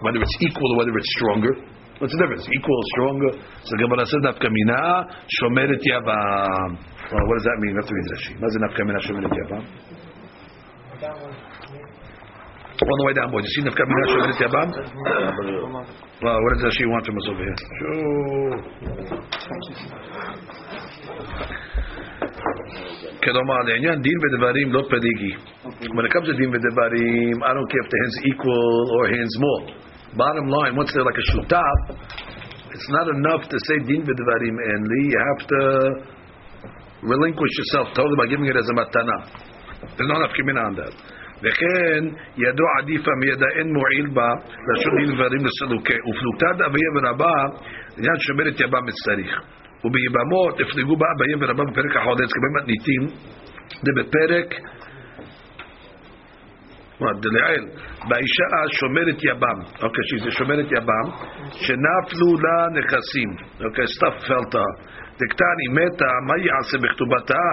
Whether 0.00 0.22
it's 0.22 0.36
equal 0.40 0.72
or 0.72 0.78
whether 0.78 0.94
it's 0.96 1.12
stronger. 1.18 1.52
What's 1.99 2.15
the 2.15 2.19
difference? 2.23 2.47
Equal, 2.47 2.81
stronger. 2.95 3.31
So 3.67 3.75
the 3.75 3.83
Gemara 3.83 4.07
says 4.07 4.23
nafkamina 4.23 5.03
shomeret 5.35 5.83
yavam. 5.83 6.79
Well, 7.11 7.25
what 7.27 7.35
does 7.35 7.43
that 7.43 7.59
mean? 7.59 7.75
You 7.75 7.83
have 7.83 7.91
to 7.91 7.95
read 7.95 8.07
Rashi. 8.15 8.39
What 8.39 8.47
does 8.47 8.55
nafkamina 8.63 9.03
shomeret 9.03 9.35
yavam? 9.35 9.63
On 12.79 12.95
the 12.95 13.03
way 13.03 13.13
down, 13.19 13.27
boy. 13.35 13.43
You 13.43 13.51
see 13.51 13.67
nafkamina 13.67 14.03
shomeret 14.15 14.39
yavam? 14.39 14.67
Well, 16.23 16.39
what 16.39 16.51
does 16.55 16.63
Rashi 16.71 16.87
want 16.87 17.03
from 17.03 17.19
us 17.19 17.27
over 17.27 17.43
here? 17.43 17.59
כלומר, 23.23 23.59
לעניין 23.67 24.01
דין 24.01 24.17
ודברים 24.23 24.71
לא 24.71 24.81
פליגי. 24.89 25.33
When 25.95 26.05
it 26.05 26.11
comes 26.15 26.27
to 26.27 26.33
דין 26.39 26.49
ודברים, 26.53 27.43
I 27.43 27.51
don't 27.53 27.67
care 27.67 27.83
if 27.83 27.89
the 27.91 27.97
hand's 28.01 28.17
equal 28.31 28.87
or 28.95 29.07
hand's 29.11 29.33
small. 29.35 29.61
Bottom 30.16 30.46
line, 30.46 30.76
once 30.76 30.90
they're 30.94 31.04
like 31.04 31.18
a 31.18 31.26
shutaf, 31.34 31.78
it's 32.70 32.88
not 32.90 33.06
enough 33.08 33.48
to 33.50 33.56
say 33.66 33.78
din 33.82 34.02
v'dvarim 34.06 34.56
enli. 34.74 35.02
You 35.10 35.20
have 35.30 35.42
to 35.48 35.60
relinquish 37.02 37.54
yourself 37.58 37.88
totally 37.94 38.16
by 38.16 38.26
giving 38.30 38.46
it 38.46 38.56
as 38.56 38.66
a 38.70 38.74
matana. 38.78 39.18
There's 39.96 40.08
no 40.08 40.16
enough 40.22 40.34
kimina 40.38 40.62
on 40.70 40.74
that. 40.76 40.94
וכן 41.42 42.04
ידו 42.36 42.64
עדיפה 42.78 43.10
מידע 43.20 43.46
אין 43.58 43.68
מועיל 43.72 44.06
בה 44.14 44.28
לשון 44.68 44.92
דין 44.98 45.10
ודברים 45.10 45.42
לסלוקי 45.46 45.98
ופלוגתת 46.08 46.58
אביה 46.66 46.90
ורבה 46.94 47.34
עניין 47.98 48.18
שומרת 48.18 48.60
יבם 48.60 48.86
צריך 49.04 49.32
וביבמות 49.84 50.60
הפלגו 50.60 50.96
בה 50.96 51.06
אביה 51.14 51.36
ורבה 51.40 51.64
בפרק 51.70 51.96
החודש 51.96 52.30
כבאים 52.34 52.54
מתניתים 52.58 53.02
זה 53.82 53.90
בפרק 53.98 54.48
דלעיל, 57.00 57.64
באישה 58.08 58.76
שומרת 58.80 59.24
יבם, 59.24 59.58
אוקיי, 59.82 59.88
okay, 59.88 60.18
שזה 60.20 60.30
שומרת 60.30 60.66
יבם, 60.72 61.06
שנפלו 61.50 62.30
לה 62.42 62.68
נכסים, 62.78 63.30
אוקיי, 63.64 63.84
stuff 63.84 64.24
felt 64.24 64.56
דקטני 65.20 65.66
מתה, 65.70 66.10
מה 66.26 66.34
יעשה 66.38 66.78
בכתובתה? 66.78 67.44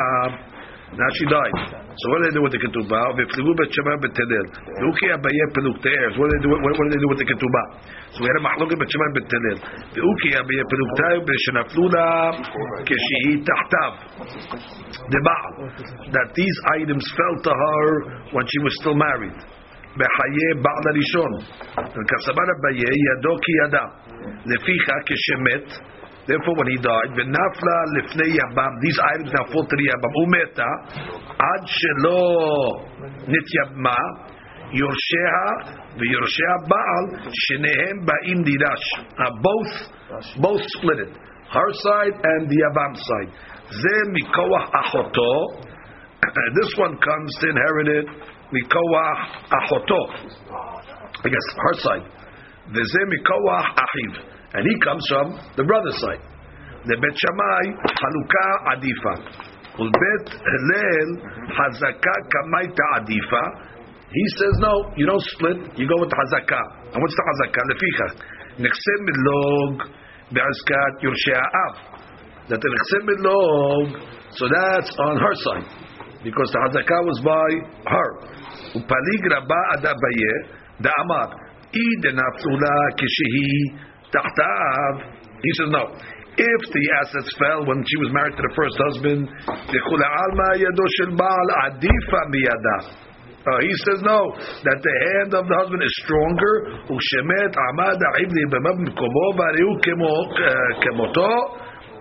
Now 0.91 1.11
she 1.19 1.25
died. 1.27 1.57
So 1.83 2.05
what 2.15 2.23
do 2.23 2.31
they 2.31 2.35
do 2.39 2.43
with 2.47 2.55
the 2.55 2.63
ketubah? 2.63 3.07
V'fligu 3.19 3.53
bet 3.59 3.69
shema 3.75 3.99
bet 3.99 4.15
telel. 4.15 4.47
V'uki 4.81 5.07
abaye 5.11 5.45
peluk 5.51 5.83
te'er. 5.83 6.11
What 6.15 6.31
do 6.31 6.33
they 6.33 6.43
do? 6.47 6.49
What, 6.55 6.63
what 6.63 6.85
do 6.87 6.91
they 6.95 7.03
do 7.03 7.11
with 7.11 7.21
the 7.21 7.29
ketubah? 7.29 7.67
So 8.15 8.23
we 8.23 8.31
had 8.31 8.39
a 8.39 8.45
mahloket 8.47 8.79
bet 8.79 8.87
shema 8.87 9.07
bet 9.19 9.27
telel. 9.27 9.59
V'uki 9.99 10.31
abaye 10.39 10.63
peluk 10.71 10.91
te'er 10.95 11.19
b'shenaflu 11.27 11.85
la 11.91 12.07
keshihi 12.87 13.33
tahtav. 13.43 13.93
The 15.11 15.21
Baal. 15.27 15.53
That 16.15 16.29
these 16.39 16.57
items 16.79 17.05
fell 17.19 17.37
to 17.45 17.53
her 17.53 17.87
when 18.31 18.47
she 18.47 18.59
was 18.63 18.73
still 18.81 18.95
married. 18.95 19.37
בחיי 19.97 20.49
בעל 20.63 20.85
הראשון. 20.93 21.33
וכסבר 21.97 22.47
אביי 22.55 22.81
ידו 23.09 23.35
כי 23.43 23.53
ידע. 23.65 23.85
לפיכך 24.47 24.99
כשמת 25.07 25.67
Therefore, 26.32 26.56
when 26.64 26.70
he 26.72 26.80
died, 26.80 27.12
v'nafla 27.12 27.78
lifnei 27.92 28.32
yabam. 28.32 28.72
These 28.80 29.00
items 29.04 29.32
now 29.36 29.52
fall 29.52 29.68
to 29.68 29.76
the 29.76 29.88
yabam. 29.92 30.12
Umeta 30.24 30.70
ad 31.36 31.64
shelo 31.68 32.88
nityabma 33.28 34.00
yorsheha 34.72 35.48
v'yorshea 36.00 36.56
baal 36.72 37.06
shenehem 37.36 38.08
ba'im 38.08 38.48
dirash. 38.48 38.88
Both 39.44 39.74
both 40.40 40.64
split 40.80 41.00
it. 41.00 41.12
Her 41.52 41.70
side 41.84 42.16
and 42.24 42.48
the 42.48 42.58
yabam 42.64 42.96
side. 42.96 43.32
Ze 43.68 43.96
mikoach 44.16 44.72
achoto. 44.72 45.68
This 46.62 46.72
one 46.78 46.96
comes 46.96 47.36
to 47.42 47.50
inherit 47.50 47.88
it. 47.90 48.06
Mikoach 48.56 49.20
achoto. 49.52 50.02
I 51.26 51.28
guess 51.28 51.48
her 51.58 51.74
side. 51.84 52.08
V'ze 52.72 53.02
mikoach 53.12 53.76
achiv 53.76 54.32
and 54.54 54.68
he 54.68 54.76
comes 54.84 55.04
from 55.10 55.40
the 55.56 55.64
brother's 55.64 56.00
side. 56.02 56.24
The 56.84 56.98
Bet 56.98 57.16
Shammai 57.16 57.64
haluka 57.88 58.46
adifa, 58.74 59.14
ulbet 59.80 60.26
Hillel 60.34 61.10
hazaka 61.56 62.16
kamaita 62.34 62.86
adifa. 63.00 63.44
He 64.12 64.26
says 64.36 64.54
no, 64.60 64.92
you 64.98 65.06
don't 65.06 65.24
split. 65.38 65.58
You 65.80 65.88
go 65.88 65.96
with 66.02 66.12
hazaka. 66.12 66.60
And 66.92 67.00
what's 67.00 67.16
the 67.16 67.24
hazaka? 67.32 67.60
Leficha 67.70 68.08
nechsem 68.60 69.00
milog 69.08 69.88
be'azkat 70.34 70.94
yorshei 71.00 71.40
av. 71.40 71.76
That 72.50 72.60
the 72.60 72.68
nechsem 72.68 73.04
milog, 73.08 73.86
so 74.36 74.50
that's 74.52 74.92
on 75.08 75.16
her 75.16 75.36
side 75.48 75.68
because 76.24 76.50
the 76.52 76.60
hazaka 76.60 76.98
was 77.08 77.20
by 77.24 77.50
her. 77.88 78.10
Upalig 78.76 79.24
rabba 79.32 79.62
adabaye 79.78 80.34
da'amar. 80.82 81.30
I 81.74 81.86
denafula 82.04 82.76
kishihi 83.00 83.91
tahtav. 84.13 84.93
He 85.43 85.51
says 85.59 85.71
no. 85.71 85.85
If 86.37 86.63
the 86.69 86.85
assets 87.01 87.33
fell 87.41 87.65
when 87.65 87.81
she 87.81 87.97
was 88.05 88.13
married 88.13 88.37
to 88.37 88.45
the 88.45 88.53
first 88.53 88.77
husband, 88.77 89.25
uh, 93.47 93.59
he 93.63 93.73
says 93.89 94.05
no, 94.05 94.21
that 94.37 94.79
the 94.85 94.95
hand 95.07 95.33
of 95.33 95.49
the 95.49 95.57
husband 95.57 95.81
is 95.81 95.95
stronger. 96.05 96.55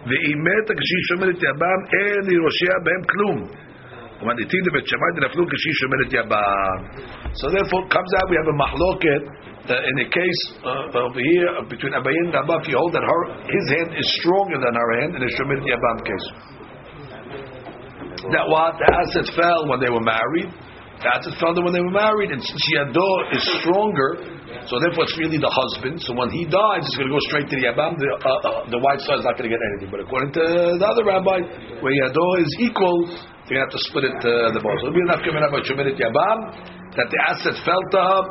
ואימת 0.06 0.68
כשהיא 0.80 1.04
שומרת 1.10 1.38
יבם, 1.44 1.80
אין 1.96 2.22
לירושע 2.30 2.76
בהם 2.84 3.04
כלום. 3.12 3.38
ומניתין 4.22 4.62
לבית 4.68 4.88
שמאי 4.88 5.12
דנפלו 5.16 5.44
כשהיא 5.48 5.74
שומרת 5.82 6.10
יבם. 6.18 6.78
So 7.40 7.46
therefore 7.56 7.84
comes 7.96 8.12
out 8.18 8.26
we 8.30 8.38
have 8.42 8.50
a 8.56 8.58
mahloket 8.64 9.24
uh, 9.26 9.49
in 9.79 9.97
a 10.03 10.09
case 10.11 10.41
uh, 10.67 11.07
over 11.07 11.21
here 11.21 11.51
between 11.71 11.95
Abayin 11.95 12.35
and 12.35 12.37
Abba, 12.43 12.63
if 12.63 12.67
you 12.67 12.77
hold 12.77 12.93
that 12.95 13.07
her, 13.07 13.21
his 13.47 13.67
hand 13.79 13.91
is 13.95 14.07
stronger 14.19 14.59
than 14.59 14.75
her 14.75 14.91
hand 14.99 15.15
in 15.15 15.23
a 15.23 15.31
Shemit 15.39 15.63
Yabam 15.63 15.99
case. 16.03 16.27
That 18.35 18.47
what? 18.51 18.77
The 18.77 18.89
assets 18.91 19.31
fell 19.33 19.71
when 19.71 19.81
they 19.81 19.89
were 19.89 20.05
married. 20.05 20.51
The 21.01 21.09
assets 21.09 21.39
fell 21.41 21.57
when 21.57 21.73
they 21.73 21.81
were 21.81 21.97
married, 21.97 22.29
and 22.37 22.43
since 22.45 22.61
Yado 22.77 23.11
is 23.33 23.41
stronger, 23.65 24.21
so 24.69 24.77
therefore 24.85 25.09
it's 25.09 25.17
really 25.17 25.41
the 25.41 25.49
husband. 25.49 25.97
So 26.05 26.13
when 26.13 26.29
he 26.29 26.45
dies, 26.45 26.85
it's 26.85 26.97
going 27.01 27.09
to 27.09 27.17
go 27.17 27.23
straight 27.33 27.49
to 27.49 27.57
the 27.57 27.73
Yabam. 27.73 27.97
The, 27.97 28.09
uh, 28.21 28.29
uh, 28.29 28.51
the 28.69 28.81
wife 28.85 29.01
side 29.09 29.25
is 29.25 29.25
not 29.25 29.41
going 29.41 29.49
to 29.49 29.55
get 29.57 29.63
anything. 29.73 29.89
But 29.89 30.05
according 30.05 30.37
to 30.37 30.45
the 30.77 30.85
other 30.85 31.09
rabbi, 31.09 31.41
where 31.81 31.95
Yado 31.97 32.27
is 32.45 32.53
equal, 32.61 33.09
to 33.49 33.53
have 33.57 33.73
to 33.73 33.81
split 33.89 34.07
it 34.07 34.21
uh, 34.21 34.53
the 34.55 34.61
both. 34.61 34.79
So 34.85 34.93
it'll 34.93 35.01
be 35.01 35.03
enough 35.09 35.25
coming 35.25 35.41
up 35.41 35.51
by 35.51 35.65
Shemit 35.65 35.97
Yabam 35.97 36.39
that 37.01 37.09
the 37.09 37.21
asset 37.33 37.57
fell 37.65 37.81
to 37.81 37.99
her 37.99 38.23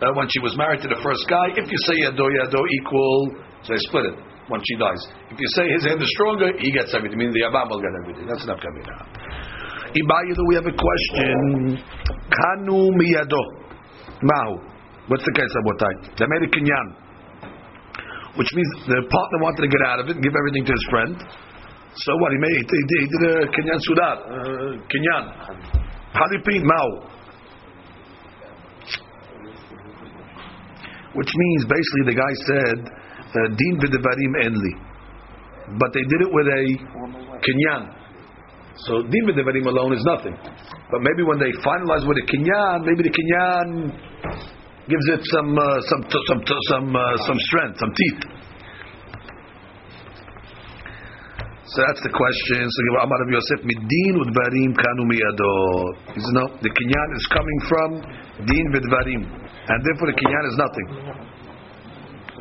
uh, 0.00 0.12
when 0.16 0.26
she 0.32 0.40
was 0.40 0.56
married 0.56 0.80
to 0.80 0.88
the 0.88 1.00
first 1.04 1.24
guy. 1.28 1.52
If 1.56 1.68
you 1.68 1.80
say 1.84 1.96
yado 2.08 2.24
yado 2.24 2.60
equal, 2.80 3.36
so 3.62 3.76
they 3.76 3.80
split 3.88 4.06
it 4.12 4.16
when 4.48 4.60
she 4.64 4.74
dies. 4.76 5.00
If 5.30 5.38
you 5.38 5.48
say 5.54 5.64
his 5.68 5.84
hand 5.84 6.00
is 6.00 6.10
stronger, 6.16 6.50
he 6.58 6.72
gets 6.72 6.92
everything. 6.96 7.18
Meaning 7.20 7.36
the 7.36 7.46
Abam 7.46 7.68
will 7.68 7.84
get 7.84 7.92
everything. 8.02 8.26
That's 8.26 8.44
enough 8.44 8.58
kamina. 8.58 8.96
Ibayadu, 9.92 10.42
we 10.48 10.54
have 10.56 10.66
a 10.66 10.76
question. 10.76 11.78
Kanu 12.32 12.94
miyado. 12.96 13.42
Mahu. 14.22 14.54
What's 15.08 15.24
the 15.24 15.34
case 15.34 15.50
of 15.50 15.62
what 15.66 15.78
time? 15.78 15.98
They 16.16 16.26
made 16.28 16.44
a 16.46 16.50
kinyan. 16.50 16.86
Which 18.38 18.50
means 18.54 18.70
the 18.86 19.00
partner 19.10 19.38
wanted 19.42 19.62
to 19.66 19.70
get 19.70 19.82
out 19.82 19.98
of 19.98 20.06
it 20.06 20.14
and 20.16 20.22
give 20.22 20.32
everything 20.32 20.64
to 20.64 20.72
his 20.72 20.86
friend. 20.88 21.18
So 21.98 22.14
what? 22.22 22.30
He 22.30 22.38
made 22.38 22.54
he 22.54 22.62
did, 22.62 23.00
he 23.02 23.08
did 23.10 23.22
a 23.26 23.36
kinyan 23.50 23.78
sudat. 23.82 24.16
Uh, 24.22 24.70
kinyan. 24.86 25.24
Halipin, 26.14 26.62
Mahu. 26.62 27.09
Which 31.14 31.32
means 31.34 31.60
basically 31.66 32.04
the 32.14 32.18
guy 32.18 32.32
said 32.46 32.78
uh, 32.86 33.48
din 33.54 33.74
v'devarim 33.82 34.32
enli, 34.46 34.74
but 35.78 35.90
they 35.94 36.04
did 36.06 36.20
it 36.22 36.30
with 36.30 36.46
a 36.46 36.62
kinyan. 37.42 37.82
So 38.86 39.02
din 39.02 39.24
v'devarim 39.26 39.66
alone 39.66 39.92
is 39.94 40.04
nothing, 40.06 40.36
but 40.90 41.00
maybe 41.02 41.22
when 41.26 41.38
they 41.38 41.50
finalize 41.66 42.06
with 42.06 42.18
a 42.22 42.26
kinyan, 42.26 42.86
maybe 42.86 43.02
the 43.02 43.14
kinyan 43.14 43.68
gives 44.86 45.06
it 45.14 45.22
some 45.34 45.58
uh, 45.58 45.80
some 45.90 46.02
some 46.26 46.40
some 46.68 46.88
uh, 46.94 47.16
some 47.26 47.38
strength, 47.50 47.78
some 47.78 47.92
teeth. 47.94 48.22
So 51.70 51.78
that's 51.86 52.02
the 52.02 52.10
question. 52.10 52.66
So 52.66 52.78
Amar 52.98 53.18
Rabbi 53.22 53.30
Yosef, 53.38 53.62
midin 53.62 54.14
udvarim 54.18 54.74
kanu 54.74 55.06
miyado. 55.06 55.54
No, 56.34 56.44
the 56.58 56.70
kinyan 56.70 57.08
is 57.14 57.24
coming 57.30 57.58
from 57.70 57.90
din 58.46 58.66
v'dvarim 58.74 59.22
and 59.70 59.78
therefore 59.86 60.10
the 60.10 60.18
kinyan 60.18 60.44
is 60.50 60.56
nothing. 60.58 60.86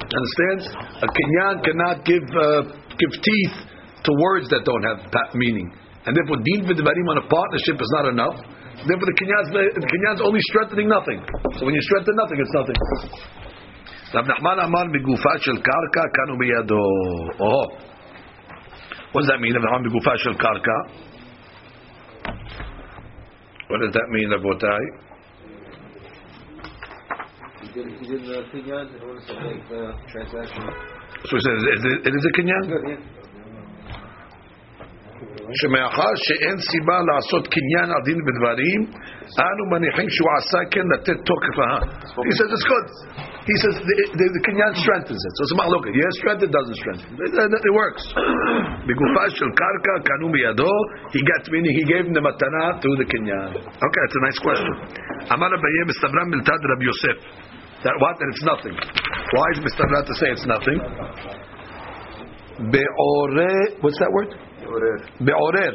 Understands? 0.10 0.66
A 1.06 1.08
kinyan 1.08 1.56
cannot 1.62 2.02
give 2.02 2.26
uh, 2.34 2.74
give 2.98 3.12
teeth 3.22 3.56
to 4.02 4.12
words 4.18 4.50
that 4.50 4.66
don't 4.66 4.82
have 4.82 5.06
meaning, 5.38 5.70
and 6.06 6.18
therefore 6.18 6.42
din 6.42 6.66
v'devarim 6.66 7.08
on 7.14 7.22
a 7.22 7.26
partnership 7.30 7.78
is 7.78 7.92
not 8.02 8.10
enough. 8.10 8.38
Therefore, 8.80 9.08
the 9.12 9.18
kinyan's 9.20 9.50
the 9.54 9.90
kinyan's 9.92 10.22
only 10.26 10.40
strengthening 10.50 10.88
nothing. 10.90 11.22
So 11.60 11.66
when 11.68 11.76
you 11.76 11.84
strengthen 11.84 12.16
nothing, 12.16 12.40
it's 12.40 12.56
nothing. 12.56 12.78
Oh, 17.40 17.66
what 19.12 19.22
does 19.22 19.30
that 19.30 19.40
mean? 19.42 19.54
Nachman 19.54 19.86
bigufa 19.86 20.18
shel 20.18 20.34
karka. 20.34 20.78
What 23.70 23.82
does 23.82 23.94
that 23.94 24.08
mean, 24.10 24.30
Rabotai? 24.34 25.09
Did, 27.84 28.00
he 28.00 28.06
did 28.08 28.22
the 28.28 28.44
kinyan 28.52 28.86
in 28.96 29.02
order 29.08 29.22
to 29.24 29.34
make 29.40 29.64
the 29.70 29.84
transaction. 30.12 30.64
So 31.26 31.32
he 31.36 31.42
says, 31.48 31.60
it, 32.06 32.14
is 32.16 32.26
a 32.28 32.34
kinyan? 32.36 32.64
שמאחר 35.60 36.12
שאין 36.26 36.58
סיבה 36.70 36.98
לעשות 37.10 37.44
קניין 37.56 37.90
עדין 37.98 38.20
בדברים, 38.26 38.80
אנו 39.40 39.64
מניחים 39.72 40.10
שהוא 40.16 40.32
עשה 40.38 40.60
כן 40.72 40.86
לתת 40.94 41.18
תוקף 41.30 41.58
He 42.30 42.34
says 42.38 42.50
it's 42.56 42.68
good. 42.74 42.88
He 43.50 43.56
says 43.64 43.76
the, 43.88 43.96
the, 44.20 44.26
the 44.36 44.42
קניין 44.48 44.74
strengthens 44.84 45.22
it. 45.28 45.34
So 45.38 45.42
it's 45.46 45.54
look, 45.74 45.86
yes 45.90 46.14
strength, 46.22 46.44
it 46.48 46.54
doesn't 46.58 46.78
strengthen. 46.82 47.10
It, 47.18 47.32
it 47.70 47.74
works. 47.82 48.04
בגופה 48.88 49.24
של 49.30 49.50
קרקע 49.60 49.96
קנו 50.08 50.28
בידו, 50.32 50.74
he 51.16 51.22
gets 51.30 51.48
meaning 51.54 51.74
he 51.80 51.86
gave 51.92 52.04
him 52.08 52.14
the 52.14 52.24
מתנה 52.28 52.66
to 52.84 52.90
the 53.00 53.06
קניין. 53.12 53.50
Okay, 53.86 54.02
that's 54.04 54.18
a 54.20 54.24
nice 54.28 54.40
question. 54.46 54.76
אמר 55.34 55.50
אביי 55.58 55.84
מסתברם 55.88 56.28
מלתד 56.32 56.62
רבי 56.72 56.86
יוסף. 56.86 57.49
That 57.84 57.96
what? 58.00 58.16
That 58.20 58.30
it's 58.34 58.44
nothing. 58.44 58.76
Why 58.76 59.46
is 59.56 59.60
Mr. 59.64 59.84
Rat 59.88 60.06
to 60.08 60.16
say 60.20 60.28
it's 60.32 60.46
nothing? 60.46 60.80
be'orer. 62.68 63.80
What's 63.80 63.98
that 64.00 64.12
word? 64.12 64.36
Be'orer. 65.24 65.74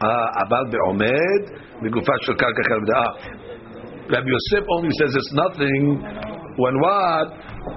Ah, 0.00 0.44
abal 0.46 0.64
be'omed 0.70 1.42
migufat 1.82 2.18
shel 2.24 2.38
karka 2.38 2.62
karabda. 2.70 3.02
Rabbi 4.10 4.26
Yosef 4.26 4.64
only 4.70 4.90
says 4.98 5.10
it's 5.14 5.32
nothing 5.34 6.02
when 6.56 6.74
what? 6.80 7.28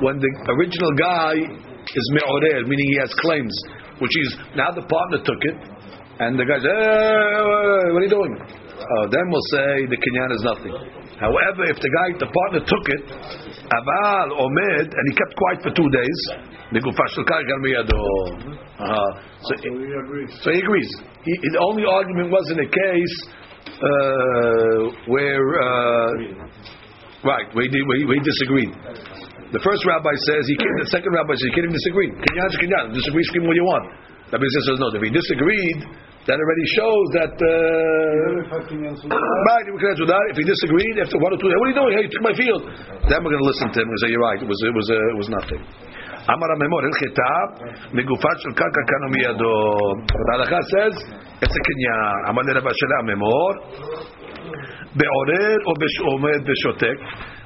When 0.01 0.19
the 0.19 0.29
original 0.53 0.93
guy 0.93 1.33
is 1.41 2.05
me'orer, 2.13 2.63
meaning 2.65 2.87
he 2.93 2.97
has 3.01 3.13
claims, 3.19 3.53
which 3.99 4.15
is 4.21 4.37
now 4.55 4.71
the 4.71 4.85
partner 4.85 5.19
took 5.25 5.41
it, 5.41 5.57
and 6.19 6.39
the 6.39 6.45
guy 6.45 6.57
says, 6.61 6.69
hey, 6.69 7.91
what 7.93 8.01
are 8.01 8.05
you 8.05 8.09
doing? 8.09 8.33
Uh, 8.37 9.05
then 9.09 9.25
we'll 9.29 9.49
say 9.51 9.85
the 9.89 9.97
kinyan 9.97 10.29
is 10.31 10.43
nothing. 10.43 11.02
However, 11.19 11.63
if 11.69 11.77
the 11.77 11.91
guy, 11.91 12.07
the 12.17 12.29
partner 12.29 12.61
took 12.65 12.85
it, 12.89 13.03
aval 13.69 14.27
omed, 14.33 14.89
and 14.89 15.03
he 15.09 15.13
kept 15.13 15.33
quiet 15.37 15.59
for 15.61 15.71
two 15.71 15.89
days, 15.93 16.19
migufat 16.73 17.07
shel 17.13 17.25
karka 17.25 17.55
miyado. 17.61 18.01
Uh, 18.79 19.11
so, 19.41 19.51
agree. 19.55 20.27
so 20.41 20.51
he 20.51 20.59
agrees. 20.59 20.91
He, 21.23 21.33
the 21.37 21.61
only 21.61 21.85
argument 21.85 22.31
was 22.31 22.45
in 22.51 22.59
a 22.59 22.69
case 22.69 23.15
uh, 23.69 24.79
where, 25.07 25.47
uh, 25.61 26.09
right, 27.23 27.47
we, 27.55 27.69
we, 27.69 28.05
we 28.05 28.17
disagreed. 28.19 28.73
The 29.53 29.61
first 29.61 29.85
rabbi 29.85 30.17
says 30.25 30.41
he 30.49 30.57
can't. 30.57 30.77
The 30.81 30.89
second 30.89 31.13
rabbi 31.13 31.37
says 31.37 31.45
he 31.45 31.53
can't 31.53 31.69
even 31.69 31.77
disagree. 31.77 32.09
Kinyan 32.09 32.49
is 32.49 32.57
kinyan. 32.57 32.85
Disagree, 32.89 33.23
scream 33.29 33.45
what 33.45 33.53
you 33.53 33.65
want. 33.69 33.85
Rabbi 34.33 34.41
Yosef 34.41 34.63
says 34.65 34.79
no. 34.81 34.89
If 34.89 35.03
he 35.05 35.13
disagreed, 35.13 35.79
that 36.28 36.36
already 36.36 36.66
shows 36.76 37.06
that. 37.16 37.34
Uh, 37.40 38.52
Right, 38.52 39.64
we 39.72 39.78
can 39.80 39.88
answer 39.96 40.04
that. 40.04 40.24
If 40.28 40.36
he 40.36 40.44
disagreed, 40.44 40.94
after 41.00 41.16
one 41.16 41.32
or 41.32 41.40
two, 41.40 41.48
what 41.48 41.66
are 41.66 41.72
you 41.72 41.78
doing? 41.80 41.92
Hey, 41.96 42.04
you 42.04 42.12
took 42.12 42.24
my 42.24 42.36
field. 42.36 42.62
Then 43.08 43.24
we're 43.24 43.32
going 43.32 43.44
to 43.44 43.50
listen 43.50 43.68
to 43.72 43.78
him 43.80 43.88
and 43.88 43.98
say, 44.04 44.12
you're 44.12 44.20
right. 44.20 44.36
It 44.36 44.48
was, 44.48 44.60
it 44.60 44.74
was, 44.76 44.86
uh, 44.92 45.12
it 45.14 45.18
was 45.18 45.28
nothing. 45.32 45.62
אמר 46.28 46.48
הממור, 46.54 46.80
הלכתה 46.84 47.34
מגופת 47.92 48.36
של 48.42 48.52
קרקע 48.60 48.82
כאן 48.88 49.02
ומידו. 49.06 49.56
But 50.12 50.28
ההלכה 50.32 50.60
says, 50.72 50.94
it's 51.42 51.56
a 51.60 51.62
קניין. 51.68 52.28
אמר 52.28 52.42
לרבא 52.42 52.70
שלה 52.80 52.96
הממור, 53.02 53.52
בעורר 54.98 55.56
או 55.66 55.72
עומד 56.12 56.40
ושותק. 56.48 56.98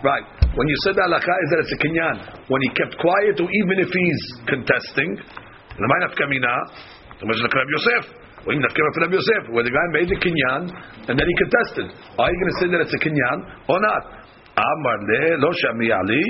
Right. 0.03 0.27
When 0.59 0.67
you 0.73 0.77
said 0.83 0.95
the 0.99 1.05
halakha 1.07 1.35
is 1.45 1.49
that 1.53 1.61
it's 1.63 1.75
a 1.79 1.81
kinyan. 1.85 2.17
When 2.51 2.61
he 2.67 2.71
kept 2.81 2.99
quiet, 2.99 3.39
or 3.39 3.49
even 3.61 3.77
if 3.85 3.91
he's 3.99 4.23
contesting, 4.51 5.11
למה 5.79 5.95
נפקא 6.05 6.25
מינה? 6.25 6.57
זאת 7.13 7.23
אומרת 7.23 7.37
שזה 7.37 7.47
רבי 7.47 7.73
יוסף. 7.73 8.23
When 8.48 8.64
Yosef, 8.64 9.44
where 9.52 9.68
the 9.68 9.76
guy 9.76 9.88
made 9.92 10.08
the 10.08 10.16
kinyan 10.24 10.72
and 11.12 11.14
then 11.20 11.28
he 11.28 11.36
contested, 11.36 11.92
are 12.16 12.30
you 12.32 12.38
going 12.40 12.52
to 12.56 12.60
say 12.64 12.68
that 12.72 12.80
it's 12.80 12.96
a 12.96 13.02
kinyan 13.04 13.38
or 13.68 13.76
not? 13.84 14.24
Amar 14.56 14.98
le 15.04 15.22
lo 15.44 15.52
shami 15.52 15.92
ali. 15.92 16.24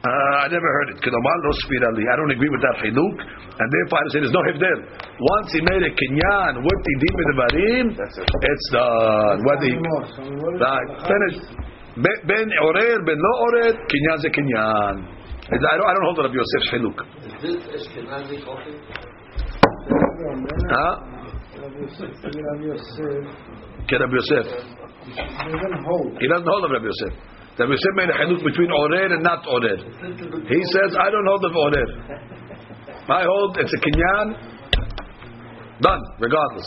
Uh, 0.00 0.08
I 0.08 0.48
never 0.48 0.64
heard 0.64 0.96
it. 0.96 1.02
Kedomar 1.04 1.38
lo 1.44 1.50
spira 1.66 1.90
li. 1.92 2.06
I 2.06 2.16
don't 2.16 2.30
agree 2.32 2.48
with 2.48 2.62
that 2.64 2.80
chiluk, 2.80 3.16
and 3.20 3.66
therefore 3.68 3.98
I 3.98 4.06
say 4.14 4.18
there's 4.24 4.32
no 4.32 4.40
hifdel. 4.48 4.78
Once 5.18 5.48
he 5.52 5.60
made 5.60 5.82
a 5.84 5.92
kinyan 5.92 6.52
what 6.64 6.78
he 6.86 6.94
did 7.02 7.14
with 7.18 7.28
the 7.28 7.36
dim 7.52 7.86
it's 7.98 8.66
done. 8.72 9.44
What 9.44 9.58
he 9.60 9.74
right? 9.74 10.88
Ben 11.98 12.48
orer, 12.62 12.96
ben 13.04 13.18
lo 13.18 13.32
orer, 13.44 13.74
kinyan 13.90 14.16
ze 14.22 14.30
kinyan. 14.30 15.18
I 15.50 15.58
don't, 15.58 15.82
I 15.84 15.92
don't 15.98 16.06
hold 16.06 16.18
Rabbi 16.22 16.38
Yosef's 16.38 16.70
chiluk. 16.72 16.96
Is 17.26 17.34
this 17.42 17.60
Ashkenazi 17.74 18.38
coffee? 18.46 18.78
Huh? 20.70 21.19
Get 21.60 21.68
Rabbi 24.00 24.16
Yosef. 24.16 24.48
He 25.04 25.12
doesn't 25.52 25.84
hold. 25.84 26.16
Of 26.64 26.72
Rabbi 26.72 26.88
Yosef. 26.88 27.12
Rabbi 27.58 27.72
Yosef 27.76 27.94
made 27.96 28.08
a 28.08 28.14
haluk 28.16 28.42
between 28.44 28.70
orer 28.72 29.12
and 29.12 29.22
not 29.22 29.46
orer. 29.46 29.76
He 30.48 30.64
says, 30.72 30.96
I 30.96 31.10
don't 31.10 31.26
hold 31.28 31.44
of 31.44 31.54
orer. 31.54 31.86
I 33.08 33.24
hold 33.24 33.58
it's 33.58 33.74
a 33.74 33.76
kinyan. 33.76 34.34
Done, 35.82 36.02
regardless. 36.18 36.64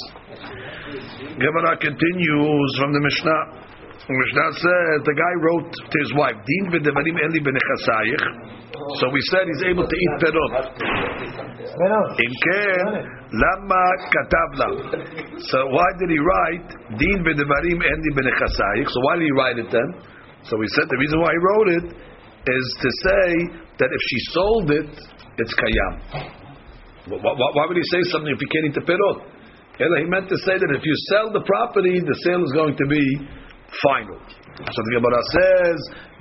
Gemara 1.41 1.75
continues 1.77 2.77
from 2.79 2.93
the 2.93 2.99
Mishnah. 3.01 3.45
The 4.05 4.13
Mishnah 4.13 4.51
says 4.61 5.01
the 5.05 5.13
guy 5.17 5.33
wrote 5.41 5.73
to 5.73 5.97
his 5.97 6.13
wife, 6.17 6.35
Din 6.45 6.69
v'devarim 6.69 7.17
eli 7.17 7.39
b'nechasayich. 7.41 8.25
So 8.73 9.05
we 9.13 9.21
said 9.29 9.45
he's 9.45 9.65
able 9.69 9.85
to 9.85 9.95
eat 9.95 10.13
perot. 10.17 10.53
In 12.17 12.31
ken, 12.41 12.85
lama 13.29 13.83
katabla. 14.09 14.69
So 15.37 15.57
why 15.69 15.89
did 16.01 16.09
he 16.09 16.17
write 16.17 16.69
din 16.97 17.19
v'devarim 17.21 17.79
endi 17.85 18.09
b'nechasayich? 18.17 18.89
So 18.89 18.99
why 19.05 19.17
did 19.17 19.25
he 19.25 19.33
write 19.37 19.57
it 19.59 19.69
then? 19.69 19.89
So 20.49 20.57
we 20.57 20.67
said 20.73 20.85
the 20.89 20.97
reason 20.97 21.21
why 21.21 21.31
he 21.31 21.41
wrote 21.45 21.69
it 21.69 21.85
is 22.49 22.65
to 22.81 22.89
say 23.05 23.27
that 23.77 23.89
if 23.93 24.01
she 24.09 24.17
sold 24.33 24.71
it, 24.71 24.91
it's 25.37 25.53
kayam. 25.53 25.93
Why, 27.09 27.17
why, 27.21 27.49
why 27.53 27.65
would 27.67 27.77
he 27.77 27.87
say 27.91 28.01
something 28.09 28.33
if 28.33 28.39
he 28.39 28.47
can't 28.47 28.65
eat 28.73 28.75
the 28.75 28.85
perot? 28.89 29.33
He 29.77 30.09
meant 30.09 30.29
to 30.29 30.37
say 30.45 30.57
that 30.57 30.71
if 30.73 30.85
you 30.85 30.95
sell 31.09 31.31
the 31.31 31.41
property, 31.45 31.99
the 31.99 32.17
sale 32.25 32.43
is 32.43 32.51
going 32.53 32.75
to 32.75 32.85
be 32.89 33.03
final. 33.81 34.21
So 34.57 34.79
the 34.85 34.93
Gemara 34.93 35.21
says, 35.33 35.77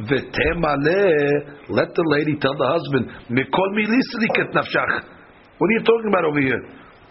"V'temale." 0.09 1.69
Let 1.69 1.95
the 1.95 2.05
lady 2.07 2.37
tell 2.41 2.57
the 2.57 2.69
husband, 2.69 3.13
"Mikol 3.29 3.69
milisliket 3.77 4.57
nafshach." 4.57 5.05
What 5.59 5.67
are 5.69 5.77
you 5.77 5.85
talking 5.85 6.09
about 6.09 6.25
over 6.25 6.41
here? 6.41 6.63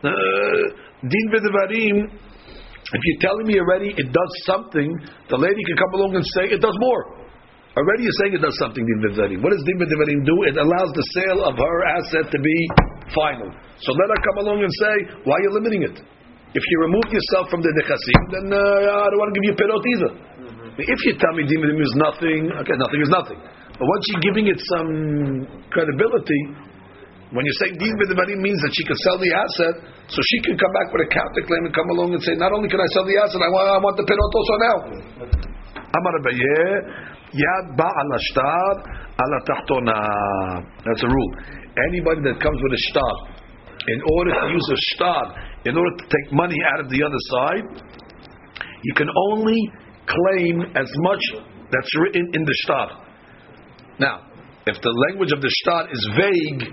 Uh, 0.03 0.91
Din 1.01 1.25
v'devarim. 1.33 2.09
If 2.91 3.01
you're 3.05 3.21
telling 3.21 3.47
me 3.47 3.55
already 3.57 3.93
it 3.95 4.11
does 4.11 4.33
something, 4.45 4.89
the 5.29 5.37
lady 5.37 5.61
can 5.63 5.77
come 5.77 5.93
along 5.93 6.15
and 6.17 6.25
say 6.35 6.49
it 6.51 6.59
does 6.59 6.75
more. 6.81 7.21
Already 7.77 8.03
you're 8.03 8.19
saying 8.19 8.35
it 8.35 8.43
does 8.43 8.57
something, 8.59 8.83
din. 8.83 9.39
What 9.39 9.55
does 9.55 9.63
din 9.63 9.77
v'devarim 9.79 10.25
do? 10.27 10.35
It 10.43 10.57
allows 10.57 10.91
the 10.91 11.05
sale 11.15 11.45
of 11.47 11.55
her 11.55 11.77
asset 11.97 12.27
to 12.33 12.39
be 12.41 12.57
final. 13.15 13.47
So 13.79 13.93
let 13.93 14.09
her 14.11 14.19
come 14.25 14.37
along 14.43 14.59
and 14.59 14.73
say, 14.75 14.95
why 15.23 15.39
are 15.39 15.43
you 15.47 15.51
limiting 15.55 15.83
it? 15.83 15.97
If 16.51 16.63
you 16.67 16.77
remove 16.83 17.07
yourself 17.07 17.47
from 17.47 17.63
the 17.63 17.71
nechasim, 17.79 18.21
then 18.27 18.51
uh, 18.51 18.59
I 18.59 19.07
don't 19.07 19.19
want 19.23 19.31
to 19.31 19.37
give 19.39 19.47
you 19.47 19.55
perot 19.55 19.85
either. 19.87 20.11
If 20.79 20.99
you 21.03 21.13
tell 21.19 21.33
me 21.35 21.43
din 21.43 21.59
v'devarim 21.59 21.83
is 21.83 21.95
nothing, 21.99 22.47
okay, 22.63 22.75
nothing 22.79 23.01
is 23.03 23.11
nothing. 23.11 23.39
But 23.75 23.83
once 23.83 24.03
you're 24.07 24.23
giving 24.23 24.47
it 24.47 24.59
some 24.71 24.91
credibility, 25.67 26.41
when 27.35 27.43
you 27.43 27.53
say 27.59 27.75
din 27.75 27.95
v'devarim 27.99 28.39
means 28.39 28.59
that 28.63 28.71
she 28.71 28.83
can 28.87 28.95
sell 29.03 29.19
the 29.19 29.31
asset, 29.35 29.75
so 30.07 30.19
she 30.19 30.37
can 30.47 30.55
come 30.55 30.71
back 30.71 30.91
with 30.95 31.07
a 31.07 31.09
counterclaim 31.11 31.67
and 31.67 31.75
come 31.75 31.89
along 31.91 32.15
and 32.15 32.23
say, 32.23 32.35
not 32.39 32.51
only 32.55 32.67
can 32.71 32.79
I 32.79 32.87
sell 32.95 33.03
the 33.03 33.15
asset, 33.19 33.39
I 33.43 33.49
want, 33.51 33.67
I 33.67 33.79
want 33.83 33.95
the 33.99 34.07
perot 34.07 34.31
also 34.31 34.55
now. 34.59 34.77
Yad 37.31 37.79
ala. 37.79 38.17
That's 40.83 41.03
a 41.03 41.07
rule. 41.07 41.31
Anybody 41.87 42.21
that 42.27 42.39
comes 42.43 42.59
with 42.59 42.73
a 42.75 42.81
shtar, 42.91 43.15
in 43.87 43.99
order 44.15 44.31
to 44.35 44.47
use 44.51 44.67
a 44.71 44.79
shtar, 44.95 45.35
in 45.65 45.77
order 45.77 45.93
to 45.97 46.05
take 46.07 46.33
money 46.33 46.59
out 46.73 46.79
of 46.81 46.89
the 46.89 47.03
other 47.03 47.21
side, 47.31 47.65
you 48.83 48.93
can 48.95 49.07
only 49.31 49.71
claim 50.11 50.55
as 50.75 50.89
much 51.07 51.23
that's 51.71 51.91
written 52.03 52.27
in 52.35 52.43
the 52.43 52.55
shtar. 52.67 52.87
Now, 53.99 54.27
if 54.67 54.75
the 54.83 54.93
language 55.09 55.31
of 55.31 55.39
the 55.39 55.51
shtar 55.63 55.87
is 55.87 56.03
vague, 56.19 56.63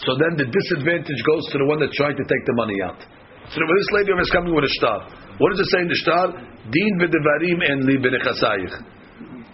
so 0.00 0.16
then 0.16 0.40
the 0.40 0.48
disadvantage 0.48 1.20
goes 1.28 1.44
to 1.52 1.60
the 1.60 1.68
one 1.68 1.78
that's 1.78 1.94
trying 2.00 2.16
to 2.16 2.24
take 2.24 2.44
the 2.48 2.56
money 2.56 2.80
out. 2.80 3.00
So 3.52 3.60
this 3.60 3.88
lady 4.00 4.16
is 4.16 4.30
coming 4.32 4.54
with 4.54 4.64
a 4.64 4.72
shtar, 4.80 4.98
what 5.40 5.50
does 5.52 5.60
it 5.60 5.70
say 5.72 5.80
in 5.84 5.88
the 5.88 6.00
shtar? 6.04 6.26
Din 6.70 6.92
v'devarim 7.00 7.58
en 7.64 7.78
li. 7.88 7.96